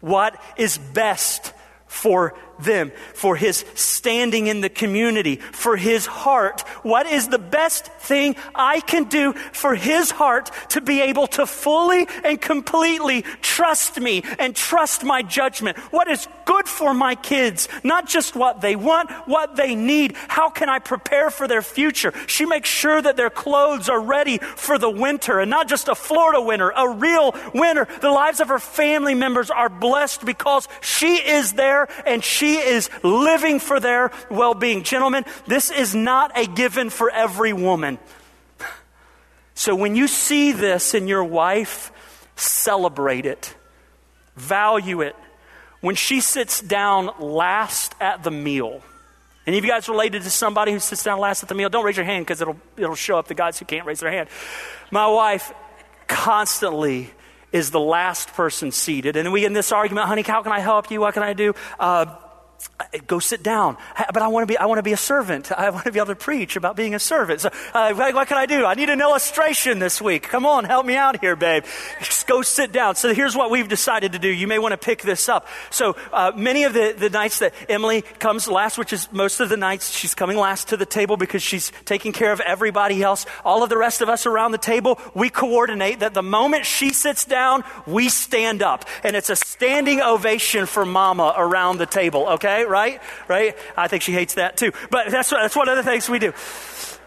What 0.00 0.40
is 0.56 0.78
best 0.78 1.52
for 1.86 2.34
them, 2.64 2.92
for 3.14 3.36
his 3.36 3.64
standing 3.74 4.46
in 4.46 4.60
the 4.60 4.68
community, 4.68 5.36
for 5.36 5.76
his 5.76 6.06
heart. 6.06 6.62
What 6.82 7.06
is 7.06 7.28
the 7.28 7.38
best 7.38 7.86
thing 7.86 8.36
I 8.54 8.80
can 8.80 9.04
do 9.04 9.32
for 9.32 9.74
his 9.74 10.10
heart 10.10 10.50
to 10.70 10.80
be 10.80 11.00
able 11.00 11.26
to 11.28 11.46
fully 11.46 12.06
and 12.24 12.40
completely 12.40 13.22
trust 13.42 14.00
me 14.00 14.22
and 14.38 14.54
trust 14.54 15.04
my 15.04 15.22
judgment? 15.22 15.78
What 15.92 16.08
is 16.08 16.26
good 16.44 16.68
for 16.68 16.94
my 16.94 17.14
kids? 17.14 17.68
Not 17.84 18.08
just 18.08 18.34
what 18.34 18.60
they 18.60 18.76
want, 18.76 19.10
what 19.26 19.56
they 19.56 19.74
need. 19.74 20.16
How 20.28 20.50
can 20.50 20.68
I 20.68 20.78
prepare 20.78 21.30
for 21.30 21.46
their 21.46 21.62
future? 21.62 22.12
She 22.26 22.46
makes 22.46 22.68
sure 22.68 23.00
that 23.00 23.16
their 23.16 23.30
clothes 23.30 23.88
are 23.88 24.00
ready 24.00 24.38
for 24.38 24.78
the 24.78 24.90
winter 24.90 25.40
and 25.40 25.50
not 25.50 25.68
just 25.68 25.88
a 25.88 25.94
Florida 25.94 26.40
winter, 26.40 26.70
a 26.70 26.88
real 26.88 27.34
winter. 27.54 27.86
The 28.00 28.10
lives 28.10 28.40
of 28.40 28.48
her 28.48 28.58
family 28.58 29.14
members 29.14 29.50
are 29.50 29.68
blessed 29.68 30.24
because 30.24 30.68
she 30.80 31.16
is 31.16 31.52
there 31.52 31.88
and 32.06 32.22
she 32.24 32.49
is 32.56 32.90
living 33.02 33.58
for 33.60 33.80
their 33.80 34.10
well 34.30 34.54
being. 34.54 34.82
Gentlemen, 34.82 35.24
this 35.46 35.70
is 35.70 35.94
not 35.94 36.36
a 36.36 36.46
given 36.46 36.90
for 36.90 37.10
every 37.10 37.52
woman. 37.52 37.98
So 39.54 39.74
when 39.74 39.94
you 39.94 40.08
see 40.08 40.52
this 40.52 40.94
in 40.94 41.06
your 41.06 41.24
wife, 41.24 41.92
celebrate 42.36 43.26
it, 43.26 43.54
value 44.36 45.02
it. 45.02 45.14
When 45.80 45.94
she 45.94 46.20
sits 46.20 46.60
down 46.60 47.10
last 47.18 47.94
at 48.00 48.22
the 48.22 48.30
meal, 48.30 48.82
any 49.46 49.58
of 49.58 49.64
you 49.64 49.70
guys 49.70 49.88
related 49.88 50.22
to 50.22 50.30
somebody 50.30 50.72
who 50.72 50.78
sits 50.78 51.02
down 51.02 51.18
last 51.18 51.42
at 51.42 51.48
the 51.48 51.54
meal? 51.54 51.68
Don't 51.68 51.84
raise 51.84 51.96
your 51.96 52.06
hand 52.06 52.24
because 52.24 52.40
it'll, 52.40 52.60
it'll 52.76 52.94
show 52.94 53.18
up 53.18 53.28
the 53.28 53.34
guys 53.34 53.58
who 53.58 53.64
can't 53.64 53.86
raise 53.86 54.00
their 54.00 54.10
hand. 54.10 54.28
My 54.90 55.06
wife 55.06 55.52
constantly 56.06 57.10
is 57.52 57.70
the 57.70 57.80
last 57.80 58.28
person 58.34 58.70
seated. 58.70 59.16
And 59.16 59.32
we 59.32 59.44
in 59.44 59.52
this 59.52 59.72
argument, 59.72 60.06
honey, 60.06 60.22
how 60.22 60.42
can 60.42 60.52
I 60.52 60.60
help 60.60 60.90
you? 60.90 61.00
What 61.00 61.14
can 61.14 61.22
I 61.22 61.32
do? 61.32 61.54
Uh, 61.78 62.06
go 63.06 63.18
sit 63.18 63.42
down. 63.42 63.76
But 64.12 64.22
I 64.22 64.28
want 64.28 64.42
to 64.42 64.52
be, 64.52 64.58
I 64.58 64.66
want 64.66 64.78
to 64.78 64.82
be 64.82 64.92
a 64.92 64.96
servant. 64.96 65.52
I 65.52 65.70
want 65.70 65.84
to 65.84 65.92
be 65.92 65.98
able 65.98 66.08
to 66.08 66.14
preach 66.14 66.56
about 66.56 66.76
being 66.76 66.94
a 66.94 66.98
servant. 66.98 67.40
So, 67.42 67.50
uh, 67.74 67.92
what 67.94 68.28
can 68.28 68.38
I 68.38 68.46
do? 68.46 68.64
I 68.64 68.74
need 68.74 68.90
an 68.90 69.00
illustration 69.00 69.78
this 69.78 70.00
week. 70.00 70.24
Come 70.24 70.46
on, 70.46 70.64
help 70.64 70.86
me 70.86 70.96
out 70.96 71.20
here, 71.20 71.36
babe. 71.36 71.64
Just 72.00 72.26
go 72.26 72.42
sit 72.42 72.72
down. 72.72 72.96
So 72.96 73.14
here's 73.14 73.36
what 73.36 73.50
we've 73.50 73.68
decided 73.68 74.12
to 74.12 74.18
do. 74.18 74.28
You 74.28 74.46
may 74.46 74.58
want 74.58 74.72
to 74.72 74.78
pick 74.78 75.02
this 75.02 75.28
up. 75.28 75.46
So, 75.70 75.96
uh, 76.12 76.32
many 76.34 76.64
of 76.64 76.72
the, 76.72 76.94
the 76.96 77.10
nights 77.10 77.38
that 77.40 77.54
Emily 77.68 78.02
comes 78.18 78.48
last, 78.48 78.78
which 78.78 78.92
is 78.92 79.10
most 79.12 79.40
of 79.40 79.48
the 79.48 79.56
nights, 79.56 79.90
she's 79.90 80.14
coming 80.14 80.36
last 80.36 80.68
to 80.68 80.76
the 80.76 80.86
table 80.86 81.16
because 81.16 81.42
she's 81.42 81.72
taking 81.84 82.12
care 82.12 82.32
of 82.32 82.40
everybody 82.40 83.02
else. 83.02 83.26
All 83.44 83.62
of 83.62 83.70
the 83.70 83.78
rest 83.78 84.02
of 84.02 84.08
us 84.08 84.26
around 84.26 84.52
the 84.52 84.58
table, 84.58 84.98
we 85.14 85.30
coordinate 85.30 86.00
that 86.00 86.14
the 86.14 86.22
moment 86.22 86.66
she 86.66 86.92
sits 86.92 87.24
down, 87.24 87.64
we 87.86 88.08
stand 88.08 88.62
up. 88.62 88.84
And 89.04 89.16
it's 89.16 89.30
a 89.30 89.36
standing 89.36 90.00
ovation 90.00 90.66
for 90.66 90.84
mama 90.84 91.34
around 91.36 91.78
the 91.78 91.86
table, 91.86 92.28
okay? 92.30 92.49
Okay, 92.50 92.64
right? 92.64 93.00
Right? 93.28 93.56
I 93.76 93.88
think 93.88 94.02
she 94.02 94.12
hates 94.12 94.34
that 94.34 94.56
too. 94.56 94.72
But 94.90 95.10
that's, 95.10 95.30
that's 95.30 95.56
one 95.56 95.68
of 95.68 95.76
the 95.76 95.82
things 95.82 96.08
we 96.08 96.18
do. 96.18 96.32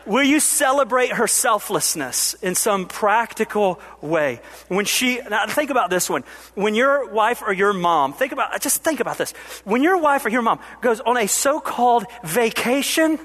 Will 0.06 0.24
you 0.24 0.42
celebrate 0.42 1.14
her 1.14 1.28
selflessness 1.28 2.34
in 2.42 2.56
some 2.56 2.88
practical 2.88 3.80
way? 4.02 4.42
When 4.68 4.84
she, 4.84 5.22
now 5.30 5.48
think 5.48 5.70
about 5.70 5.90
this 5.90 6.10
one. 6.10 6.26
When 6.56 6.76
your 6.76 7.10
wife 7.10 7.42
or 7.42 7.54
your 7.54 7.72
mom, 7.72 8.12
think 8.12 8.34
about, 8.34 8.60
just 8.62 8.84
think 8.84 9.00
about 9.00 9.18
this. 9.18 9.32
When 9.64 9.82
your 9.82 9.98
wife 9.98 10.26
or 10.26 10.30
your 10.30 10.42
mom 10.42 10.60
goes 10.82 11.00
on 11.00 11.16
a 11.16 11.28
so 11.28 11.62
called 11.62 12.06
vacation, 12.26 13.18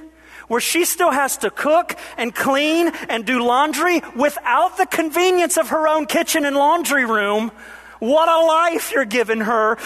where 0.46 0.60
she 0.60 0.84
still 0.84 1.10
has 1.10 1.38
to 1.38 1.50
cook 1.50 1.98
and 2.16 2.34
clean 2.34 2.88
and 3.08 3.26
do 3.26 3.44
laundry 3.44 4.00
without 4.16 4.78
the 4.78 4.86
convenience 4.86 5.58
of 5.58 5.70
her 5.70 5.88
own 5.88 6.06
kitchen 6.06 6.44
and 6.44 6.56
laundry 6.56 7.04
room, 7.04 7.50
what 7.98 8.28
a 8.28 8.46
life 8.46 8.92
you're 8.92 9.04
giving 9.04 9.40
her 9.40 9.76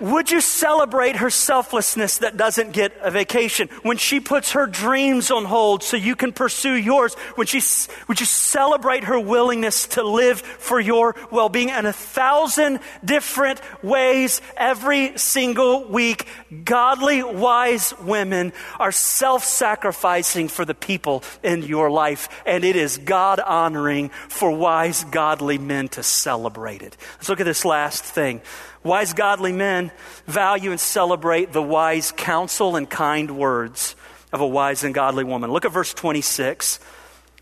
would 0.00 0.30
you 0.30 0.40
celebrate 0.40 1.16
her 1.16 1.30
selflessness 1.30 2.18
that 2.18 2.36
doesn't 2.36 2.72
get 2.72 2.92
a 3.00 3.10
vacation? 3.10 3.68
When 3.82 3.98
she 3.98 4.20
puts 4.20 4.52
her 4.52 4.66
dreams 4.66 5.30
on 5.30 5.44
hold 5.44 5.82
so 5.82 5.96
you 5.96 6.16
can 6.16 6.32
pursue 6.32 6.74
yours? 6.74 7.14
When 7.34 7.46
she, 7.46 7.60
would 8.08 8.18
you 8.18 8.26
celebrate 8.26 9.04
her 9.04 9.20
willingness 9.20 9.86
to 9.88 10.02
live 10.02 10.40
for 10.40 10.80
your 10.80 11.14
well 11.30 11.48
being 11.48 11.68
in 11.68 11.86
a 11.86 11.92
thousand 11.92 12.80
different 13.04 13.60
ways 13.82 14.40
every 14.56 15.16
single 15.18 15.86
week? 15.86 16.26
Godly, 16.64 17.22
wise 17.22 17.92
women 18.00 18.52
are 18.78 18.92
self 18.92 19.44
sacrificing 19.44 20.48
for 20.48 20.64
the 20.64 20.74
people 20.74 21.22
in 21.42 21.62
your 21.62 21.90
life, 21.90 22.28
and 22.46 22.64
it 22.64 22.76
is 22.76 22.98
God 22.98 23.38
honoring 23.40 24.08
for 24.28 24.50
wise, 24.50 25.04
godly 25.04 25.58
men 25.58 25.88
to 25.88 26.02
celebrate 26.02 26.82
it. 26.82 26.96
Let's 27.18 27.28
look 27.28 27.40
at 27.40 27.46
this 27.46 27.64
last 27.64 28.02
thing. 28.04 28.40
Wise, 28.82 29.12
godly 29.12 29.52
men 29.52 29.90
value 30.26 30.70
and 30.70 30.80
celebrate 30.80 31.52
the 31.52 31.62
wise 31.62 32.12
counsel 32.12 32.76
and 32.76 32.88
kind 32.88 33.36
words 33.36 33.94
of 34.32 34.40
a 34.40 34.46
wise 34.46 34.84
and 34.84 34.94
godly 34.94 35.24
woman. 35.24 35.50
Look 35.52 35.64
at 35.64 35.72
verse 35.72 35.92
26. 35.92 36.80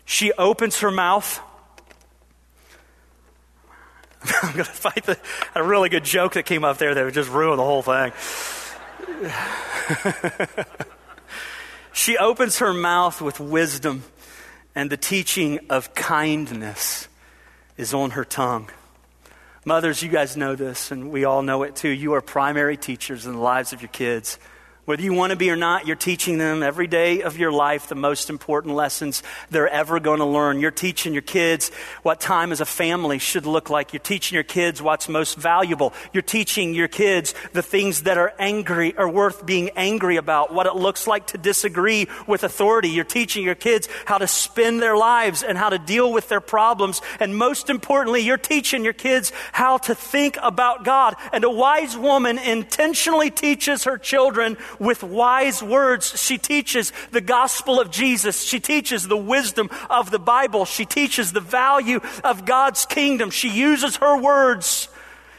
She 0.05 0.33
opens 0.33 0.79
her 0.79 0.91
mouth. 0.91 1.39
I'm 4.43 4.53
going 4.53 4.65
to 4.65 4.71
fight 4.71 5.05
the, 5.05 5.17
a 5.55 5.63
really 5.63 5.87
good 5.89 6.03
joke 6.03 6.33
that 6.33 6.45
came 6.45 6.65
up 6.65 6.77
there 6.77 6.93
that 6.93 7.05
would 7.05 7.13
just 7.13 7.29
ruin 7.29 7.57
the 7.57 7.63
whole 7.63 7.83
thing. 7.83 8.11
she 11.93 12.17
opens 12.17 12.59
her 12.59 12.73
mouth 12.73 13.21
with 13.21 13.39
wisdom, 13.39 14.03
and 14.75 14.89
the 14.89 14.97
teaching 14.97 15.59
of 15.69 15.93
kindness 15.93 17.07
is 17.77 17.93
on 17.93 18.11
her 18.11 18.25
tongue. 18.25 18.69
Mothers, 19.65 20.01
you 20.01 20.09
guys 20.09 20.37
know 20.37 20.55
this, 20.55 20.89
and 20.89 21.11
we 21.11 21.25
all 21.25 21.41
know 21.41 21.63
it 21.63 21.75
too. 21.75 21.89
You 21.89 22.13
are 22.13 22.21
primary 22.21 22.77
teachers 22.77 23.25
in 23.25 23.33
the 23.33 23.39
lives 23.39 23.73
of 23.73 23.81
your 23.81 23.89
kids. 23.89 24.39
Whether 24.89 25.03
you 25.03 25.13
want 25.13 25.29
to 25.29 25.35
be 25.35 25.51
or 25.51 25.55
not, 25.55 25.85
you're 25.85 25.95
teaching 25.95 26.39
them 26.39 26.63
every 26.63 26.87
day 26.87 27.21
of 27.21 27.37
your 27.37 27.51
life 27.51 27.89
the 27.89 27.93
most 27.93 28.31
important 28.31 28.73
lessons 28.73 29.21
they're 29.51 29.69
ever 29.69 29.99
going 29.99 30.17
to 30.17 30.25
learn. 30.25 30.59
You're 30.59 30.71
teaching 30.71 31.13
your 31.13 31.21
kids 31.21 31.69
what 32.01 32.19
time 32.19 32.51
as 32.51 32.59
a 32.59 32.65
family 32.65 33.19
should 33.19 33.45
look 33.45 33.69
like. 33.69 33.93
You're 33.93 33.99
teaching 33.99 34.33
your 34.33 34.43
kids 34.43 34.81
what's 34.81 35.07
most 35.07 35.37
valuable. 35.37 35.93
You're 36.11 36.23
teaching 36.23 36.73
your 36.73 36.87
kids 36.87 37.35
the 37.53 37.61
things 37.61 38.01
that 38.01 38.17
are 38.17 38.33
angry 38.39 38.97
or 38.97 39.07
worth 39.07 39.45
being 39.45 39.69
angry 39.75 40.15
about, 40.15 40.55
what 40.55 40.65
it 40.65 40.73
looks 40.73 41.05
like 41.05 41.27
to 41.27 41.37
disagree 41.37 42.07
with 42.25 42.43
authority. 42.43 42.89
You're 42.89 43.03
teaching 43.03 43.45
your 43.45 43.53
kids 43.53 43.87
how 44.05 44.17
to 44.17 44.25
spend 44.25 44.81
their 44.81 44.97
lives 44.97 45.43
and 45.43 45.55
how 45.55 45.69
to 45.69 45.77
deal 45.77 46.11
with 46.11 46.29
their 46.29 46.41
problems. 46.41 46.99
And 47.19 47.37
most 47.37 47.69
importantly, 47.69 48.21
you're 48.21 48.37
teaching 48.37 48.83
your 48.83 48.93
kids 48.93 49.31
how 49.51 49.77
to 49.77 49.93
think 49.93 50.39
about 50.41 50.83
God. 50.83 51.13
And 51.31 51.43
a 51.43 51.51
wise 51.51 51.95
woman 51.95 52.39
intentionally 52.39 53.29
teaches 53.29 53.83
her 53.83 53.99
children 53.99 54.57
with 54.79 55.03
wise 55.03 55.61
words. 55.61 56.19
She 56.19 56.37
teaches 56.37 56.93
the 57.11 57.21
gospel 57.21 57.79
of 57.79 57.91
Jesus. 57.91 58.43
She 58.43 58.59
teaches 58.59 59.07
the 59.07 59.17
wisdom 59.17 59.69
of 59.89 60.11
the 60.11 60.19
Bible. 60.19 60.65
She 60.65 60.85
teaches 60.85 61.31
the 61.31 61.39
value 61.39 61.99
of 62.23 62.45
God's 62.45 62.85
kingdom. 62.85 63.29
She 63.29 63.49
uses 63.49 63.97
her 63.97 64.19
words. 64.19 64.89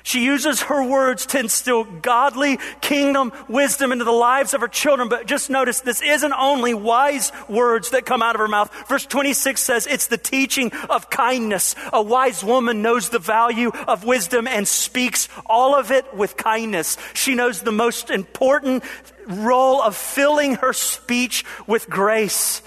She 0.02 0.25
uses 0.25 0.62
her 0.62 0.82
words 0.82 1.26
to 1.26 1.40
instill 1.40 1.85
godly 1.85 2.59
kingdom 2.80 3.32
wisdom 3.49 3.92
into 3.92 4.04
the 4.04 4.11
lives 4.11 4.54
of 4.54 4.61
her 4.61 4.68
children. 4.68 5.09
But 5.09 5.26
just 5.26 5.50
notice 5.50 5.80
this 5.80 6.02
isn't 6.02 6.32
only 6.32 6.75
wise 6.75 7.32
words 7.49 7.90
that 7.90 8.06
come 8.06 8.23
out 8.23 8.35
of 8.35 8.40
her 8.40 8.49
mouth. 8.49 8.75
Verse 8.88 9.06
26 9.06 9.61
says 9.61 9.87
it's 9.87 10.06
the 10.06 10.18
teaching 10.18 10.73
of 10.88 11.11
kindness. 11.11 11.75
A 11.92 12.02
wise 12.02 12.42
woman 12.42 12.82
knows 12.82 13.11
the 13.11 13.18
value 13.18 13.70
of 13.87 14.04
wisdom 14.04 14.47
and 14.47 14.66
speaks 14.66 15.28
all 15.47 15.78
of 15.78 15.90
it 15.90 16.14
with 16.14 16.37
kindness. 16.37 16.97
She 17.14 17.35
knows 17.35 17.61
the 17.61 17.73
most 17.73 18.11
important 18.11 18.85
role 19.30 19.80
of 19.80 19.96
filling 19.96 20.56
her 20.56 20.72
speech 20.72 21.44
with 21.66 21.88
grace. 21.88 22.62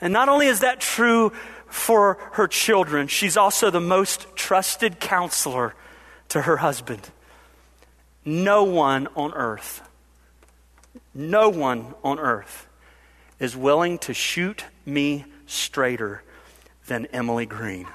And 0.00 0.12
not 0.12 0.28
only 0.28 0.46
is 0.46 0.60
that 0.60 0.80
true 0.80 1.32
for 1.70 2.18
her 2.32 2.48
children. 2.48 3.06
She's 3.06 3.36
also 3.36 3.70
the 3.70 3.80
most 3.80 4.26
trusted 4.34 5.00
counselor 5.00 5.74
to 6.28 6.42
her 6.42 6.58
husband. 6.58 7.10
No 8.24 8.64
one 8.64 9.08
on 9.16 9.32
earth, 9.32 9.82
no 11.14 11.48
one 11.48 11.94
on 12.04 12.18
earth 12.18 12.66
is 13.38 13.56
willing 13.56 13.98
to 13.98 14.12
shoot 14.12 14.64
me 14.84 15.24
straighter 15.46 16.22
than 16.86 17.06
Emily 17.06 17.46
Green 17.46 17.86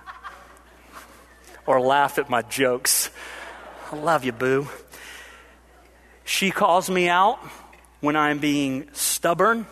or 1.66 1.80
laugh 1.80 2.18
at 2.18 2.30
my 2.30 2.42
jokes. 2.42 3.10
I 3.92 3.98
love 3.98 4.24
you, 4.24 4.32
boo. 4.32 4.68
She 6.24 6.50
calls 6.50 6.90
me 6.90 7.08
out 7.08 7.40
when 8.06 8.16
I'm 8.16 8.40
being 8.40 8.88
stubborn 8.94 9.68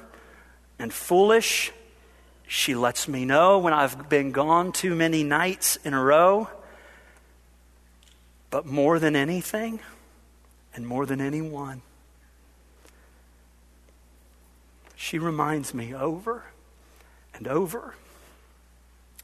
and 0.78 0.92
foolish. 0.94 1.72
She 2.48 2.76
lets 2.76 3.08
me 3.08 3.26
know 3.26 3.60
when 3.60 3.74
I've 3.74 4.10
been 4.10 4.32
gone 4.32 4.72
too 4.72 4.96
many 4.96 5.24
nights 5.24 5.78
in 5.78 5.94
a 5.94 6.04
row. 6.04 6.50
But 8.50 8.66
more 8.66 9.00
than 9.00 9.16
anything, 9.16 9.80
and 10.76 10.88
more 10.88 11.06
than 11.06 11.22
anyone, 11.22 11.82
she 14.96 15.20
reminds 15.20 15.74
me 15.74 15.94
over 15.94 16.44
and 17.34 17.48
over 17.48 17.96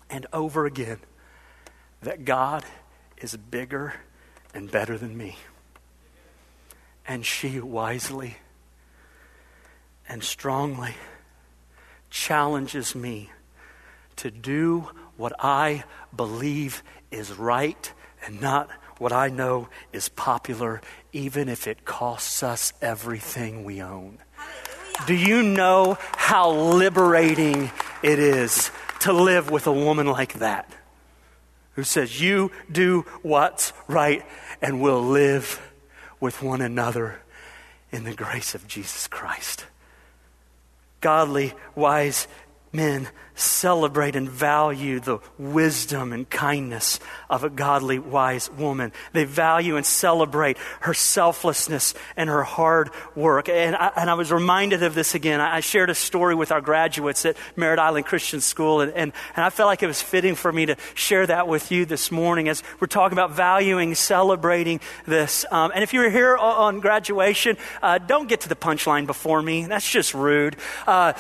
and 0.10 0.26
over 0.34 0.66
again 0.66 1.00
that 2.02 2.26
God 2.26 2.64
is 3.18 3.36
bigger 3.36 3.96
and 4.54 4.72
better 4.72 4.98
than 4.98 5.18
me. 5.18 5.38
And 7.08 7.26
she 7.26 7.60
wisely 7.60 8.38
and 10.10 10.24
strongly 10.24 10.96
challenges 12.10 12.96
me 12.96 13.30
to 14.16 14.32
do 14.32 14.90
what 15.16 15.34
I 15.40 15.84
believe 16.16 16.84
is 17.12 17.32
right 17.34 17.94
and 18.26 18.42
not 18.42 18.70
what 18.98 19.14
I 19.14 19.30
know 19.30 19.70
is 19.94 20.10
popular, 20.10 20.82
even 21.14 21.48
if 21.48 21.68
it 21.68 21.86
costs 21.86 22.44
us 22.44 22.74
everything 22.82 23.64
we 23.64 23.82
own. 23.82 24.18
Hallelujah. 24.34 25.08
Do 25.08 25.16
you 25.16 25.44
know 25.44 25.98
how 26.18 26.52
liberating 26.52 27.72
it 28.04 28.20
is 28.20 28.72
to 29.02 29.14
live 29.14 29.50
with 29.50 29.68
a 29.68 29.72
woman 29.72 30.08
like 30.08 30.34
that? 30.40 30.70
Who 31.76 31.84
says, 31.84 32.20
You 32.20 32.52
do 32.70 33.06
what's 33.22 33.72
right, 33.88 34.26
and 34.62 34.82
we'll 34.82 35.04
live 35.04 35.62
with 36.20 36.42
one 36.42 36.60
another 36.60 37.22
in 37.92 38.04
the 38.04 38.14
grace 38.14 38.54
of 38.54 38.68
Jesus 38.68 39.08
Christ. 39.08 39.66
Godly, 41.02 41.54
wise 41.76 42.28
men 42.72 43.10
celebrate 43.40 44.16
and 44.16 44.30
value 44.30 45.00
the 45.00 45.20
wisdom 45.38 46.12
and 46.12 46.30
kindness 46.30 47.00
of 47.30 47.44
a 47.44 47.50
godly, 47.50 47.98
wise 47.98 48.52
woman. 48.52 48.92
They 49.14 49.24
value 49.24 49.78
and 49.78 49.86
celebrate 49.86 50.58
her 50.82 50.94
selflessness 50.94 51.94
and 52.18 52.30
her 52.30 52.44
hard 52.44 52.90
work. 53.16 53.48
And 53.48 53.76
I, 53.76 53.92
and 53.96 54.10
I 54.10 54.16
was 54.16 54.32
reminded 54.32 54.84
of 54.84 54.94
this 54.94 55.16
again. 55.16 55.40
I, 55.40 55.60
shared 55.70 55.90
a 55.90 55.96
story 55.96 56.34
with 56.34 56.52
our 56.52 56.62
graduates 56.62 57.26
at 57.26 57.38
Merritt 57.56 57.80
Island 57.80 58.06
Christian 58.06 58.42
School, 58.42 58.82
and, 58.82 58.92
and, 58.94 59.14
and 59.36 59.46
I 59.46 59.50
felt 59.52 59.68
like 59.68 59.84
it 59.84 59.88
was 59.88 60.02
fitting 60.02 60.34
for 60.34 60.52
me 60.52 60.66
to 60.66 60.78
share 60.96 61.28
that 61.28 61.48
with 61.48 61.72
you 61.72 61.86
this 61.86 62.12
morning 62.12 62.50
as 62.50 62.64
we're 62.80 62.88
talking 62.88 63.16
about 63.16 63.32
valuing, 63.32 63.94
celebrating 63.94 64.80
this. 65.06 65.46
Um, 65.52 65.72
and 65.76 65.84
if 65.84 65.94
you're 65.94 66.10
here 66.10 66.36
on 66.36 66.80
graduation, 66.80 67.58
uh, 67.84 68.00
don't 68.00 68.28
get 68.28 68.42
to 68.42 68.50
the 68.50 68.56
punchline 68.56 69.06
before 69.06 69.42
me. 69.42 69.66
That's 69.66 69.90
just 69.90 70.16
rude. 70.16 70.56
Uh, 70.88 71.14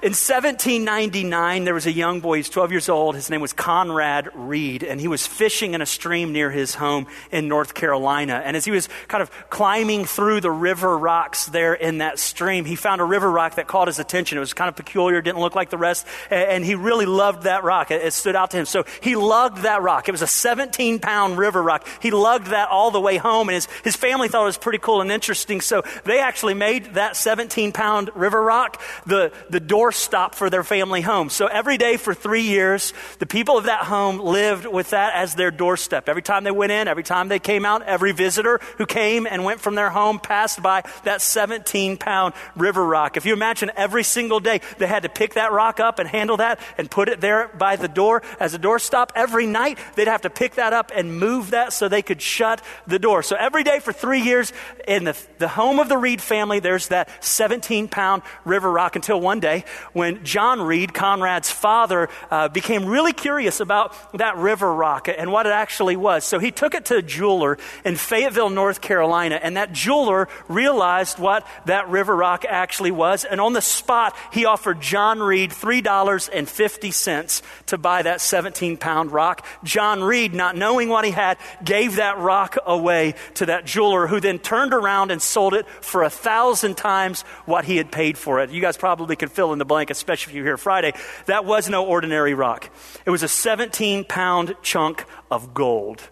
in 0.00 0.10
1799, 0.10 1.64
there 1.64 1.74
was 1.74 1.86
a 1.86 1.92
young 1.92 2.20
boy, 2.20 2.36
he's 2.36 2.48
12 2.48 2.70
years 2.70 2.88
old. 2.88 3.16
His 3.16 3.30
name 3.30 3.40
was 3.40 3.52
Conrad 3.52 4.28
Reed, 4.32 4.84
and 4.84 5.00
he 5.00 5.08
was 5.08 5.26
fishing 5.26 5.74
in 5.74 5.82
a 5.82 5.86
stream 5.86 6.32
near 6.32 6.52
his 6.52 6.76
home 6.76 7.08
in 7.32 7.48
North 7.48 7.74
Carolina. 7.74 8.40
And 8.44 8.56
as 8.56 8.64
he 8.64 8.70
was 8.70 8.88
kind 9.08 9.22
of 9.22 9.30
climbing 9.50 10.04
through 10.04 10.40
the 10.40 10.52
river 10.52 10.96
rocks 10.96 11.46
there 11.46 11.74
in 11.74 11.98
that 11.98 12.20
stream, 12.20 12.64
he 12.64 12.76
found 12.76 13.00
a 13.00 13.04
river 13.04 13.28
rock 13.28 13.56
that 13.56 13.66
caught 13.66 13.88
his 13.88 13.98
attention. 13.98 14.38
It 14.38 14.40
was 14.40 14.54
kind 14.54 14.68
of 14.68 14.76
peculiar, 14.76 15.20
didn't 15.20 15.40
look 15.40 15.56
like 15.56 15.70
the 15.70 15.78
rest, 15.78 16.06
and 16.30 16.64
he 16.64 16.76
really 16.76 17.06
loved 17.06 17.42
that 17.42 17.64
rock. 17.64 17.90
It 17.90 18.12
stood 18.12 18.36
out 18.36 18.52
to 18.52 18.56
him. 18.56 18.66
So 18.66 18.84
he 19.02 19.16
lugged 19.16 19.58
that 19.62 19.82
rock. 19.82 20.08
It 20.08 20.12
was 20.12 20.22
a 20.22 20.28
17 20.28 21.00
pound 21.00 21.38
river 21.38 21.60
rock. 21.60 21.88
He 22.00 22.12
lugged 22.12 22.48
that 22.48 22.68
all 22.68 22.92
the 22.92 23.00
way 23.00 23.16
home, 23.16 23.48
and 23.48 23.54
his, 23.54 23.66
his 23.82 23.96
family 23.96 24.28
thought 24.28 24.42
it 24.42 24.46
was 24.46 24.58
pretty 24.58 24.78
cool 24.78 25.00
and 25.00 25.10
interesting. 25.10 25.60
So 25.60 25.82
they 26.04 26.20
actually 26.20 26.54
made 26.54 26.94
that 26.94 27.16
17 27.16 27.72
pound 27.72 28.10
river 28.14 28.40
rock 28.40 28.80
the, 29.04 29.32
the 29.50 29.58
door 29.58 29.87
doorstop 29.88 30.34
for 30.34 30.50
their 30.50 30.64
family 30.64 31.00
home. 31.00 31.30
So 31.30 31.46
every 31.46 31.78
day 31.78 31.96
for 31.96 32.12
three 32.14 32.42
years, 32.42 32.92
the 33.18 33.26
people 33.26 33.56
of 33.56 33.64
that 33.64 33.84
home 33.84 34.18
lived 34.18 34.66
with 34.66 34.90
that 34.90 35.14
as 35.14 35.34
their 35.34 35.50
doorstep. 35.50 36.08
Every 36.08 36.22
time 36.22 36.44
they 36.44 36.50
went 36.50 36.72
in, 36.72 36.88
every 36.88 37.02
time 37.02 37.28
they 37.28 37.38
came 37.38 37.64
out, 37.64 37.82
every 37.82 38.12
visitor 38.12 38.60
who 38.76 38.86
came 38.86 39.26
and 39.26 39.44
went 39.44 39.60
from 39.60 39.74
their 39.74 39.90
home 39.90 40.18
passed 40.18 40.62
by 40.62 40.82
that 41.04 41.22
17 41.22 41.96
pound 41.96 42.34
river 42.56 42.84
rock. 42.84 43.16
If 43.16 43.24
you 43.24 43.32
imagine 43.32 43.70
every 43.76 44.04
single 44.04 44.40
day 44.40 44.60
they 44.78 44.86
had 44.86 45.04
to 45.04 45.08
pick 45.08 45.34
that 45.34 45.52
rock 45.52 45.80
up 45.80 45.98
and 45.98 46.08
handle 46.08 46.36
that 46.38 46.60
and 46.76 46.90
put 46.90 47.08
it 47.08 47.20
there 47.20 47.48
by 47.48 47.76
the 47.76 47.88
door 47.88 48.22
as 48.38 48.54
a 48.54 48.58
doorstop, 48.58 49.10
every 49.14 49.46
night 49.46 49.78
they'd 49.94 50.08
have 50.08 50.22
to 50.22 50.30
pick 50.30 50.56
that 50.56 50.72
up 50.72 50.92
and 50.94 51.18
move 51.18 51.50
that 51.50 51.72
so 51.72 51.88
they 51.88 52.02
could 52.02 52.20
shut 52.20 52.62
the 52.86 52.98
door. 52.98 53.22
So 53.22 53.36
every 53.36 53.64
day 53.64 53.80
for 53.80 53.92
three 53.92 54.20
years 54.20 54.52
in 54.86 55.04
the, 55.04 55.16
the 55.38 55.48
home 55.48 55.78
of 55.78 55.88
the 55.88 55.96
Reed 55.96 56.20
family, 56.20 56.60
there's 56.60 56.88
that 56.88 57.08
17 57.24 57.88
pound 57.88 58.22
river 58.44 58.70
rock 58.70 58.96
until 58.96 59.20
one 59.20 59.40
day 59.40 59.64
when 59.92 60.24
John 60.24 60.60
Reed, 60.60 60.94
Conrad's 60.94 61.50
father, 61.50 62.08
uh, 62.30 62.48
became 62.48 62.86
really 62.86 63.12
curious 63.12 63.60
about 63.60 63.94
that 64.16 64.36
river 64.36 64.72
rock 64.72 65.08
and 65.08 65.32
what 65.32 65.46
it 65.46 65.52
actually 65.52 65.96
was. 65.96 66.24
So 66.24 66.38
he 66.38 66.50
took 66.50 66.74
it 66.74 66.86
to 66.86 66.96
a 66.96 67.02
jeweler 67.02 67.58
in 67.84 67.96
Fayetteville, 67.96 68.50
North 68.50 68.80
Carolina, 68.80 69.38
and 69.42 69.56
that 69.56 69.72
jeweler 69.72 70.28
realized 70.48 71.18
what 71.18 71.46
that 71.66 71.88
river 71.88 72.14
rock 72.14 72.44
actually 72.48 72.90
was. 72.90 73.24
And 73.24 73.40
on 73.40 73.52
the 73.52 73.62
spot, 73.62 74.14
he 74.32 74.44
offered 74.44 74.80
John 74.80 75.20
Reed 75.20 75.50
$3.50 75.50 77.42
to 77.66 77.78
buy 77.78 78.02
that 78.02 78.20
17 78.20 78.76
pound 78.76 79.12
rock. 79.12 79.46
John 79.64 80.02
Reed, 80.02 80.34
not 80.34 80.56
knowing 80.56 80.88
what 80.88 81.04
he 81.04 81.10
had, 81.10 81.38
gave 81.64 81.96
that 81.96 82.18
rock 82.18 82.56
away 82.66 83.14
to 83.34 83.46
that 83.46 83.64
jeweler 83.64 84.06
who 84.06 84.20
then 84.20 84.38
turned 84.38 84.74
around 84.74 85.10
and 85.10 85.20
sold 85.20 85.54
it 85.54 85.66
for 85.80 86.02
a 86.02 86.10
thousand 86.10 86.76
times 86.76 87.22
what 87.46 87.64
he 87.64 87.76
had 87.76 87.92
paid 87.92 88.18
for 88.18 88.40
it. 88.40 88.50
You 88.50 88.60
guys 88.60 88.76
probably 88.76 89.16
can 89.16 89.28
fill 89.28 89.52
in 89.52 89.58
the 89.58 89.64
blank, 89.68 89.90
especially 89.90 90.32
if 90.32 90.36
you're 90.36 90.44
here 90.44 90.56
Friday, 90.56 90.94
that 91.26 91.44
was 91.44 91.68
no 91.68 91.86
ordinary 91.86 92.34
rock. 92.34 92.70
It 93.06 93.10
was 93.10 93.22
a 93.22 93.28
17 93.28 94.04
pound 94.04 94.56
chunk 94.62 95.04
of 95.30 95.54
gold. 95.54 96.02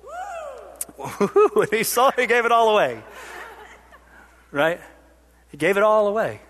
and 1.21 1.69
he 1.71 1.83
saw 1.83 2.09
it, 2.09 2.21
he 2.21 2.27
gave 2.27 2.45
it 2.45 2.53
all 2.53 2.71
away. 2.71 3.03
Right? 4.53 4.81
He 5.51 5.57
gave 5.57 5.77
it 5.77 5.83
all 5.83 6.07
away. 6.07 6.41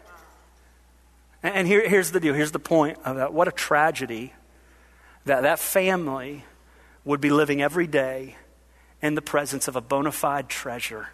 And 1.42 1.66
here, 1.66 1.88
here's 1.88 2.10
the 2.10 2.20
deal. 2.20 2.34
Here's 2.34 2.52
the 2.52 2.58
point 2.58 2.98
of 3.04 3.16
that. 3.16 3.32
What 3.32 3.48
a 3.48 3.52
tragedy 3.52 4.32
that 5.24 5.42
that 5.42 5.58
family 5.58 6.44
would 7.04 7.20
be 7.20 7.30
living 7.30 7.62
every 7.62 7.86
day 7.86 8.36
in 9.00 9.14
the 9.14 9.22
presence 9.22 9.68
of 9.68 9.76
a 9.76 9.80
bona 9.80 10.12
fide 10.12 10.48
treasure 10.48 11.08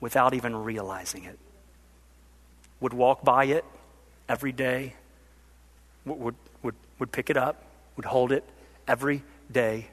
without 0.00 0.34
even 0.34 0.56
realizing 0.56 1.24
it. 1.24 1.38
Would 2.80 2.94
walk 2.94 3.24
by 3.24 3.46
it 3.46 3.64
every 4.28 4.52
day, 4.52 4.94
would, 6.08 6.34
would, 6.62 6.74
would 6.98 7.12
pick 7.12 7.30
it 7.30 7.36
up, 7.36 7.62
would 7.96 8.06
hold 8.06 8.32
it 8.32 8.44
every 8.86 9.22
day, 9.50 9.88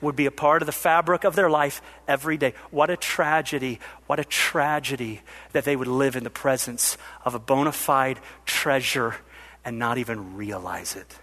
would 0.00 0.16
be 0.16 0.26
a 0.26 0.30
part 0.30 0.62
of 0.62 0.66
the 0.66 0.72
fabric 0.72 1.24
of 1.24 1.34
their 1.34 1.50
life 1.50 1.80
every 2.06 2.36
day. 2.36 2.54
What 2.70 2.90
a 2.90 2.96
tragedy, 2.96 3.80
what 4.06 4.20
a 4.20 4.24
tragedy 4.24 5.22
that 5.52 5.64
they 5.64 5.76
would 5.76 5.88
live 5.88 6.16
in 6.16 6.24
the 6.24 6.30
presence 6.30 6.96
of 7.24 7.34
a 7.34 7.38
bona 7.38 7.72
fide 7.72 8.20
treasure 8.44 9.16
and 9.64 9.78
not 9.78 9.98
even 9.98 10.36
realize 10.36 10.94
it. 10.94 11.18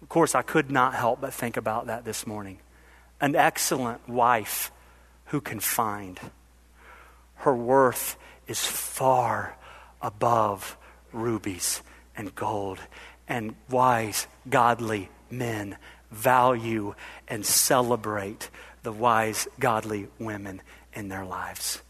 Of 0.00 0.08
course, 0.08 0.34
I 0.34 0.42
could 0.42 0.70
not 0.70 0.94
help 0.94 1.20
but 1.20 1.34
think 1.34 1.56
about 1.56 1.86
that 1.86 2.04
this 2.04 2.26
morning. 2.26 2.58
An 3.20 3.34
excellent 3.34 4.08
wife 4.08 4.70
who 5.26 5.40
can 5.40 5.60
find. 5.60 6.20
Her 7.36 7.54
worth 7.54 8.16
is 8.46 8.64
far 8.64 9.56
above 10.00 10.76
rubies 11.12 11.82
and 12.16 12.34
gold, 12.34 12.78
and 13.28 13.54
wise, 13.70 14.26
godly 14.48 15.08
men 15.30 15.76
value 16.10 16.94
and 17.28 17.44
celebrate 17.44 18.50
the 18.82 18.92
wise, 18.92 19.48
godly 19.58 20.08
women 20.18 20.62
in 20.92 21.08
their 21.08 21.24
lives. 21.24 21.82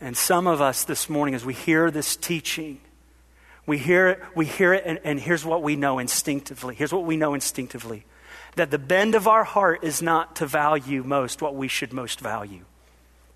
And 0.00 0.16
some 0.16 0.46
of 0.46 0.60
us 0.60 0.84
this 0.84 1.08
morning, 1.08 1.34
as 1.34 1.44
we 1.44 1.54
hear 1.54 1.90
this 1.90 2.16
teaching, 2.16 2.80
we 3.66 3.78
hear 3.78 4.08
it, 4.08 4.22
we 4.34 4.46
hear 4.46 4.72
it, 4.72 4.84
and, 4.86 5.00
and 5.04 5.18
here's 5.18 5.44
what 5.44 5.62
we 5.62 5.76
know 5.76 5.98
instinctively. 5.98 6.74
Here's 6.74 6.92
what 6.92 7.04
we 7.04 7.16
know 7.16 7.34
instinctively 7.34 8.04
that 8.54 8.70
the 8.70 8.78
bend 8.78 9.14
of 9.14 9.28
our 9.28 9.44
heart 9.44 9.84
is 9.84 10.00
not 10.00 10.36
to 10.36 10.46
value 10.46 11.02
most 11.02 11.42
what 11.42 11.54
we 11.54 11.68
should 11.68 11.92
most 11.92 12.20
value. 12.20 12.64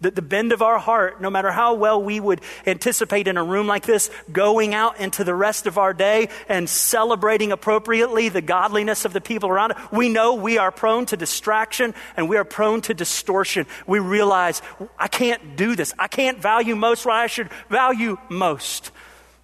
The, 0.00 0.10
the 0.10 0.22
bend 0.22 0.52
of 0.52 0.62
our 0.62 0.78
heart, 0.78 1.20
no 1.20 1.28
matter 1.28 1.50
how 1.50 1.74
well 1.74 2.02
we 2.02 2.20
would 2.20 2.40
anticipate 2.66 3.28
in 3.28 3.36
a 3.36 3.44
room 3.44 3.66
like 3.66 3.84
this, 3.84 4.10
going 4.32 4.74
out 4.74 4.98
into 4.98 5.24
the 5.24 5.34
rest 5.34 5.66
of 5.66 5.76
our 5.76 5.92
day 5.92 6.28
and 6.48 6.68
celebrating 6.68 7.52
appropriately 7.52 8.30
the 8.30 8.40
godliness 8.40 9.04
of 9.04 9.12
the 9.12 9.20
people 9.20 9.50
around 9.50 9.72
us, 9.72 9.92
we 9.92 10.08
know 10.08 10.34
we 10.34 10.56
are 10.56 10.70
prone 10.70 11.04
to 11.06 11.16
distraction 11.16 11.94
and 12.16 12.28
we 12.28 12.38
are 12.38 12.44
prone 12.44 12.80
to 12.82 12.94
distortion. 12.94 13.66
We 13.86 13.98
realize, 13.98 14.62
I 14.98 15.08
can't 15.08 15.56
do 15.56 15.76
this. 15.76 15.92
I 15.98 16.08
can't 16.08 16.38
value 16.38 16.76
most 16.76 17.04
what 17.04 17.16
I 17.16 17.26
should 17.26 17.50
value 17.68 18.16
most. 18.28 18.90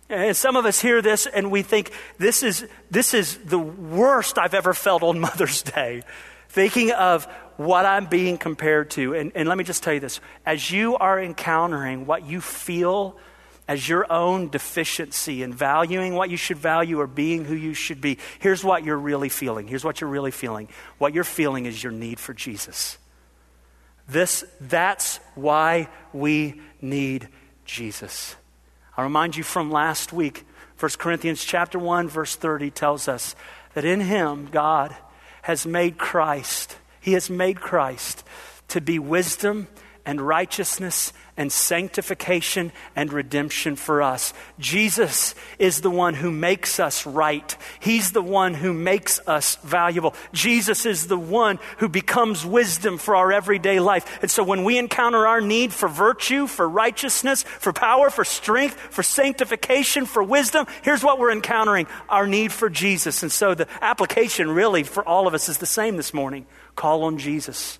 And 0.08 0.36
some 0.36 0.56
of 0.56 0.64
us 0.66 0.80
hear 0.80 1.02
this 1.02 1.26
and 1.26 1.50
we 1.50 1.62
think, 1.62 1.92
this 2.18 2.42
is, 2.42 2.66
this 2.90 3.12
is 3.12 3.36
the 3.38 3.58
worst 3.58 4.38
I've 4.38 4.54
ever 4.54 4.72
felt 4.72 5.02
on 5.02 5.18
Mother's 5.26 5.62
Day. 5.62 6.02
Thinking 6.48 6.92
of 6.92 7.26
what 7.56 7.86
I'm 7.86 8.06
being 8.06 8.38
compared 8.38 8.90
to. 8.90 9.14
And, 9.14 9.32
and 9.34 9.48
let 9.48 9.58
me 9.58 9.64
just 9.64 9.82
tell 9.82 9.94
you 9.94 10.00
this 10.00 10.20
as 10.44 10.70
you 10.70 10.96
are 10.96 11.20
encountering 11.20 12.06
what 12.06 12.26
you 12.26 12.40
feel 12.40 13.16
as 13.68 13.88
your 13.88 14.10
own 14.12 14.48
deficiency 14.48 15.42
and 15.42 15.52
valuing 15.52 16.14
what 16.14 16.30
you 16.30 16.36
should 16.36 16.58
value 16.58 17.00
or 17.00 17.06
being 17.06 17.44
who 17.44 17.54
you 17.54 17.74
should 17.74 18.00
be, 18.00 18.18
here's 18.38 18.62
what 18.62 18.84
you're 18.84 18.98
really 18.98 19.28
feeling. 19.28 19.66
Here's 19.66 19.84
what 19.84 20.00
you're 20.00 20.10
really 20.10 20.30
feeling. 20.30 20.68
What 20.98 21.14
you're 21.14 21.24
feeling 21.24 21.66
is 21.66 21.82
your 21.82 21.92
need 21.92 22.20
for 22.20 22.32
Jesus. 22.32 22.98
This, 24.08 24.44
that's 24.60 25.18
why 25.34 25.88
we 26.12 26.60
need 26.80 27.28
Jesus. 27.64 28.36
i 28.96 29.02
remind 29.02 29.36
you 29.36 29.42
from 29.42 29.72
last 29.72 30.12
week, 30.12 30.46
1 30.78 30.92
Corinthians 30.98 31.42
chapter 31.44 31.78
1, 31.78 32.08
verse 32.08 32.36
30 32.36 32.70
tells 32.70 33.08
us 33.08 33.34
that 33.74 33.84
in 33.84 34.00
him, 34.00 34.46
God 34.46 34.94
has 35.42 35.66
made 35.66 35.98
Christ 35.98 36.76
he 37.06 37.12
has 37.12 37.30
made 37.30 37.60
Christ 37.60 38.24
to 38.66 38.80
be 38.80 38.98
wisdom 38.98 39.68
and 40.06 40.20
righteousness 40.20 41.12
and 41.36 41.52
sanctification 41.52 42.72
and 42.94 43.12
redemption 43.12 43.76
for 43.76 44.00
us. 44.00 44.32
Jesus 44.58 45.34
is 45.58 45.80
the 45.80 45.90
one 45.90 46.14
who 46.14 46.30
makes 46.30 46.80
us 46.80 47.04
right. 47.04 47.56
He's 47.80 48.12
the 48.12 48.22
one 48.22 48.54
who 48.54 48.72
makes 48.72 49.20
us 49.26 49.56
valuable. 49.56 50.14
Jesus 50.32 50.86
is 50.86 51.08
the 51.08 51.18
one 51.18 51.58
who 51.78 51.88
becomes 51.88 52.46
wisdom 52.46 52.96
for 52.98 53.16
our 53.16 53.32
everyday 53.32 53.80
life. 53.80 54.20
And 54.22 54.30
so 54.30 54.44
when 54.44 54.64
we 54.64 54.78
encounter 54.78 55.26
our 55.26 55.40
need 55.40 55.74
for 55.74 55.88
virtue, 55.88 56.46
for 56.46 56.68
righteousness, 56.68 57.42
for 57.42 57.72
power, 57.72 58.08
for 58.08 58.24
strength, 58.24 58.78
for 58.78 59.02
sanctification, 59.02 60.06
for 60.06 60.22
wisdom, 60.22 60.66
here's 60.82 61.02
what 61.02 61.18
we're 61.18 61.32
encountering 61.32 61.86
our 62.08 62.26
need 62.26 62.52
for 62.52 62.70
Jesus. 62.70 63.22
And 63.22 63.32
so 63.32 63.54
the 63.54 63.66
application 63.82 64.50
really 64.52 64.84
for 64.84 65.06
all 65.06 65.26
of 65.26 65.34
us 65.34 65.48
is 65.48 65.58
the 65.58 65.66
same 65.66 65.96
this 65.96 66.14
morning. 66.14 66.46
Call 66.76 67.02
on 67.02 67.18
Jesus 67.18 67.78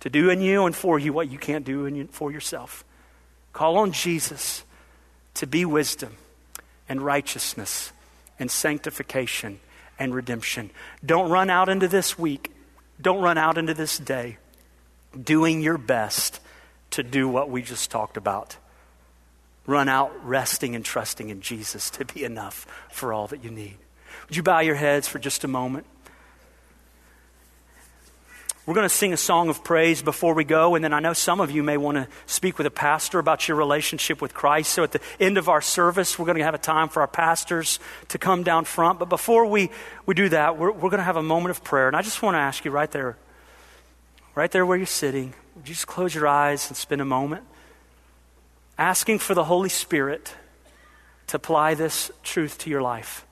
to 0.00 0.10
do 0.10 0.30
in 0.30 0.40
you 0.40 0.66
and 0.66 0.74
for 0.74 0.98
you 0.98 1.12
what 1.12 1.30
you 1.30 1.38
can't 1.38 1.64
do 1.64 1.86
in 1.86 1.94
you, 1.94 2.08
for 2.10 2.32
yourself. 2.32 2.84
Call 3.52 3.76
on 3.76 3.92
Jesus 3.92 4.64
to 5.34 5.46
be 5.46 5.64
wisdom 5.64 6.16
and 6.88 7.02
righteousness 7.02 7.92
and 8.38 8.50
sanctification 8.50 9.60
and 9.98 10.14
redemption. 10.14 10.70
Don't 11.04 11.30
run 11.30 11.50
out 11.50 11.68
into 11.68 11.88
this 11.88 12.18
week. 12.18 12.52
Don't 13.00 13.22
run 13.22 13.38
out 13.38 13.58
into 13.58 13.74
this 13.74 13.98
day 13.98 14.38
doing 15.22 15.60
your 15.60 15.78
best 15.78 16.40
to 16.90 17.02
do 17.02 17.28
what 17.28 17.50
we 17.50 17.62
just 17.62 17.90
talked 17.90 18.16
about. 18.16 18.56
Run 19.66 19.88
out 19.88 20.12
resting 20.26 20.74
and 20.74 20.84
trusting 20.84 21.28
in 21.28 21.40
Jesus 21.40 21.90
to 21.90 22.04
be 22.04 22.24
enough 22.24 22.66
for 22.90 23.12
all 23.12 23.26
that 23.28 23.44
you 23.44 23.50
need. 23.50 23.76
Would 24.28 24.36
you 24.36 24.42
bow 24.42 24.60
your 24.60 24.74
heads 24.74 25.06
for 25.06 25.18
just 25.18 25.44
a 25.44 25.48
moment? 25.48 25.86
We're 28.70 28.74
going 28.74 28.88
to 28.88 28.94
sing 28.94 29.12
a 29.12 29.16
song 29.16 29.48
of 29.48 29.64
praise 29.64 30.00
before 30.00 30.32
we 30.32 30.44
go, 30.44 30.76
and 30.76 30.84
then 30.84 30.92
I 30.92 31.00
know 31.00 31.12
some 31.12 31.40
of 31.40 31.50
you 31.50 31.60
may 31.60 31.76
want 31.76 31.96
to 31.96 32.06
speak 32.26 32.56
with 32.56 32.68
a 32.68 32.70
pastor 32.70 33.18
about 33.18 33.48
your 33.48 33.56
relationship 33.56 34.22
with 34.22 34.32
Christ. 34.32 34.72
So 34.72 34.84
at 34.84 34.92
the 34.92 35.00
end 35.18 35.38
of 35.38 35.48
our 35.48 35.60
service, 35.60 36.16
we're 36.16 36.26
going 36.26 36.38
to 36.38 36.44
have 36.44 36.54
a 36.54 36.58
time 36.58 36.88
for 36.88 37.00
our 37.00 37.08
pastors 37.08 37.80
to 38.10 38.18
come 38.18 38.44
down 38.44 38.64
front. 38.64 39.00
But 39.00 39.08
before 39.08 39.46
we, 39.46 39.70
we 40.06 40.14
do 40.14 40.28
that, 40.28 40.56
we're, 40.56 40.70
we're 40.70 40.88
going 40.88 40.98
to 40.98 41.02
have 41.02 41.16
a 41.16 41.22
moment 41.22 41.50
of 41.50 41.64
prayer. 41.64 41.88
And 41.88 41.96
I 41.96 42.02
just 42.02 42.22
want 42.22 42.36
to 42.36 42.38
ask 42.38 42.64
you 42.64 42.70
right 42.70 42.88
there, 42.92 43.16
right 44.36 44.52
there 44.52 44.64
where 44.64 44.76
you're 44.76 44.86
sitting, 44.86 45.34
would 45.56 45.68
you 45.68 45.74
just 45.74 45.88
close 45.88 46.14
your 46.14 46.28
eyes 46.28 46.68
and 46.68 46.76
spend 46.76 47.00
a 47.00 47.04
moment 47.04 47.42
asking 48.78 49.18
for 49.18 49.34
the 49.34 49.42
Holy 49.42 49.68
Spirit 49.68 50.32
to 51.26 51.38
apply 51.38 51.74
this 51.74 52.12
truth 52.22 52.56
to 52.58 52.70
your 52.70 52.82
life? 52.82 53.26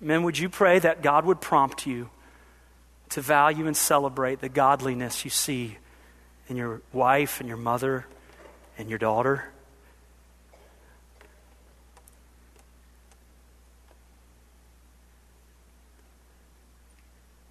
Men, 0.00 0.22
would 0.22 0.38
you 0.38 0.48
pray 0.48 0.78
that 0.78 1.02
God 1.02 1.26
would 1.26 1.42
prompt 1.42 1.86
you? 1.86 2.08
To 3.10 3.20
value 3.20 3.66
and 3.66 3.76
celebrate 3.76 4.40
the 4.40 4.48
godliness 4.48 5.24
you 5.24 5.30
see 5.30 5.78
in 6.48 6.56
your 6.56 6.80
wife 6.92 7.40
and 7.40 7.48
your 7.48 7.58
mother 7.58 8.06
and 8.76 8.88
your 8.88 8.98
daughter. 8.98 9.50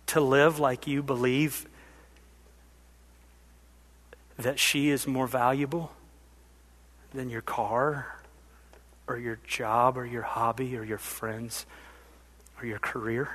To 0.08 0.22
live 0.22 0.60
like 0.60 0.88
you 0.88 1.04
believe 1.04 1.68
that 4.38 4.60
she 4.60 4.90
is 4.90 5.06
more 5.06 5.28
valuable 5.28 5.92
than 7.14 7.30
your 7.30 7.42
car 7.42 8.22
or 9.08 9.18
your 9.18 9.40
job 9.48 9.98
or 9.98 10.06
your 10.06 10.22
hobby 10.22 10.78
or 10.78 10.84
your 10.84 10.98
friends 10.98 11.66
or 12.60 12.66
your 12.66 12.80
career. 12.80 13.30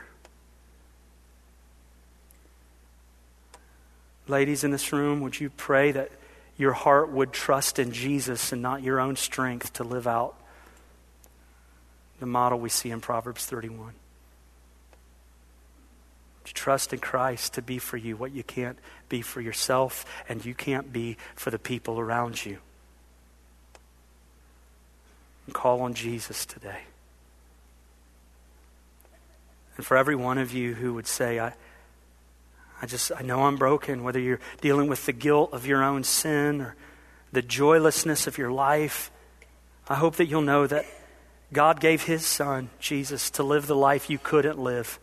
Ladies 4.28 4.62
in 4.64 4.70
this 4.70 4.92
room, 4.92 5.20
would 5.20 5.40
you 5.40 5.50
pray 5.50 5.92
that 5.92 6.10
your 6.56 6.72
heart 6.72 7.10
would 7.10 7.32
trust 7.32 7.78
in 7.78 7.92
Jesus 7.92 8.52
and 8.52 8.62
not 8.62 8.82
your 8.82 9.00
own 9.00 9.16
strength 9.16 9.72
to 9.74 9.84
live 9.84 10.06
out 10.06 10.34
the 12.20 12.26
model 12.26 12.60
we 12.60 12.68
see 12.68 12.90
in 12.90 13.00
Proverbs 13.00 13.44
31? 13.46 13.86
Would 13.86 13.94
you 16.46 16.52
trust 16.54 16.92
in 16.92 17.00
Christ 17.00 17.54
to 17.54 17.62
be 17.62 17.78
for 17.78 17.96
you 17.96 18.16
what 18.16 18.32
you 18.32 18.44
can't 18.44 18.78
be 19.08 19.22
for 19.22 19.40
yourself 19.40 20.04
and 20.28 20.44
you 20.44 20.54
can't 20.54 20.92
be 20.92 21.16
for 21.34 21.50
the 21.50 21.58
people 21.58 21.98
around 21.98 22.44
you? 22.44 22.58
And 25.46 25.54
call 25.54 25.80
on 25.80 25.94
Jesus 25.94 26.46
today. 26.46 26.82
And 29.76 29.84
for 29.84 29.96
every 29.96 30.14
one 30.14 30.38
of 30.38 30.52
you 30.52 30.74
who 30.74 30.94
would 30.94 31.08
say, 31.08 31.40
I, 31.40 31.54
I 32.82 32.86
just, 32.86 33.12
I 33.16 33.22
know 33.22 33.44
I'm 33.44 33.56
broken, 33.56 34.02
whether 34.02 34.18
you're 34.18 34.40
dealing 34.60 34.88
with 34.88 35.06
the 35.06 35.12
guilt 35.12 35.50
of 35.52 35.66
your 35.66 35.84
own 35.84 36.02
sin 36.02 36.60
or 36.60 36.74
the 37.30 37.40
joylessness 37.40 38.26
of 38.26 38.36
your 38.36 38.50
life. 38.50 39.12
I 39.88 39.94
hope 39.94 40.16
that 40.16 40.26
you'll 40.26 40.42
know 40.42 40.66
that 40.66 40.84
God 41.52 41.80
gave 41.80 42.02
His 42.02 42.26
Son, 42.26 42.70
Jesus, 42.80 43.30
to 43.32 43.44
live 43.44 43.68
the 43.68 43.76
life 43.76 44.10
you 44.10 44.18
couldn't 44.18 44.58
live 44.58 44.98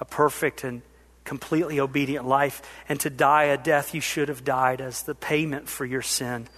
a 0.00 0.04
perfect 0.04 0.64
and 0.64 0.82
completely 1.24 1.78
obedient 1.78 2.26
life, 2.26 2.60
and 2.88 2.98
to 2.98 3.08
die 3.08 3.44
a 3.44 3.56
death 3.56 3.94
you 3.94 4.00
should 4.00 4.28
have 4.28 4.44
died 4.44 4.80
as 4.80 5.04
the 5.04 5.14
payment 5.14 5.68
for 5.68 5.84
your 5.84 6.02
sin. 6.02 6.48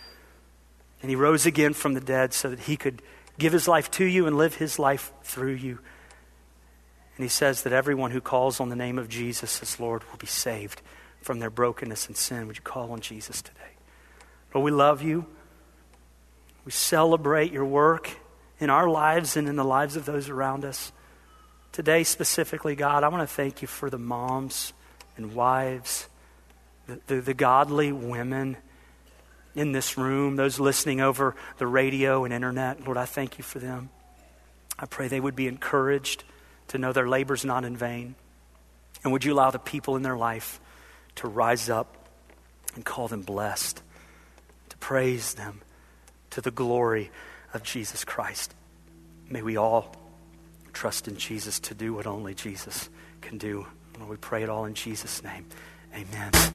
And 1.03 1.11
He 1.11 1.17
rose 1.17 1.45
again 1.45 1.75
from 1.75 1.93
the 1.93 2.01
dead 2.01 2.33
so 2.33 2.49
that 2.49 2.61
He 2.61 2.79
could 2.79 3.03
give 3.39 3.53
His 3.53 3.69
life 3.69 3.91
to 3.93 4.05
you 4.07 4.27
and 4.27 4.39
live 4.39 4.55
His 4.55 4.79
life 4.79 5.13
through 5.23 5.53
you. 5.53 5.81
And 7.17 7.25
he 7.25 7.29
says 7.29 7.63
that 7.63 7.73
everyone 7.73 8.11
who 8.11 8.21
calls 8.21 8.61
on 8.61 8.69
the 8.69 8.77
name 8.77 8.99
of 8.99 9.09
Jesus 9.09 9.63
as 9.63 9.79
Lord 9.79 10.03
will 10.11 10.19
be 10.19 10.27
saved 10.27 10.83
from 11.21 11.39
their 11.39 11.51
brokenness 11.51 12.07
and 12.07 12.17
sin. 12.17 12.47
Would 12.47 12.57
you 12.57 12.63
call 12.63 12.91
on 12.91 13.01
Jesus 13.01 13.41
today? 13.41 13.61
Lord, 14.53 14.65
we 14.65 14.71
love 14.71 15.01
you. 15.01 15.27
We 16.65 16.73
celebrate 16.73 17.53
your 17.53 17.65
work 17.65 18.11
in 18.59 18.71
our 18.71 18.89
lives 18.89 19.37
and 19.37 19.49
in 19.49 19.57
the 19.57 19.65
lives 19.65 19.97
of 19.97 20.07
those 20.07 20.29
around 20.29 20.65
us. 20.65 20.93
Today, 21.73 22.05
specifically, 22.05 22.75
God, 22.75 23.05
I 23.05 23.09
want 23.09 23.29
to 23.29 23.33
thank 23.35 23.63
you 23.63 23.69
for 23.69 23.91
the 23.91 23.99
moms 23.99 24.73
and 25.17 25.35
wives, 25.35 26.09
the, 26.87 27.01
the, 27.07 27.21
the 27.21 27.35
godly 27.35 27.93
women 27.93 28.57
in 29.55 29.73
this 29.73 29.97
room, 29.97 30.37
those 30.37 30.59
listening 30.59 31.01
over 31.01 31.37
the 31.59 31.67
radio 31.67 32.25
and 32.25 32.35
internet. 32.35 32.85
Lord, 32.85 32.97
I 32.97 33.05
thank 33.05 33.39
you 33.39 33.45
for 33.45 33.59
them. 33.59 33.91
I 34.79 34.87
pray 34.87 35.09
they 35.09 35.21
would 35.21 35.37
be 35.37 35.47
encouraged 35.47 36.25
to 36.69 36.79
know 36.79 36.93
their 36.93 37.09
labor's 37.09 37.45
not 37.45 37.65
in 37.65 37.77
vain? 37.77 38.15
And 39.03 39.13
would 39.13 39.25
you 39.25 39.33
allow 39.33 39.51
the 39.51 39.59
people 39.59 39.97
in 39.97 40.03
their 40.03 40.17
life 40.17 40.61
to 41.17 41.29
rise 41.29 41.69
up 41.69 42.09
and 42.75 42.85
call 42.85 43.09
them 43.09 43.23
blessed, 43.23 43.83
to 44.71 44.77
praise 44.79 45.35
them 45.35 45.61
to 46.31 46.41
the 46.41 46.51
glory 46.51 47.11
of 47.53 47.63
Jesus 47.63 48.05
Christ? 48.05 48.55
May 49.29 49.43
we 49.43 49.57
all 49.57 49.95
trust 50.73 51.09
in 51.09 51.17
Jesus 51.17 51.61
to 51.61 51.75
do 51.75 51.95
what 51.95 52.07
only 52.07 52.35
Jesus 52.35 52.89
can 53.21 53.39
do. 53.39 53.67
And 53.95 54.09
we 54.09 54.17
pray 54.17 54.43
it 54.43 54.49
all 54.49 54.65
in 54.65 54.75
Jesus' 54.75 55.23
name. 55.23 55.47
Amen. 55.95 56.33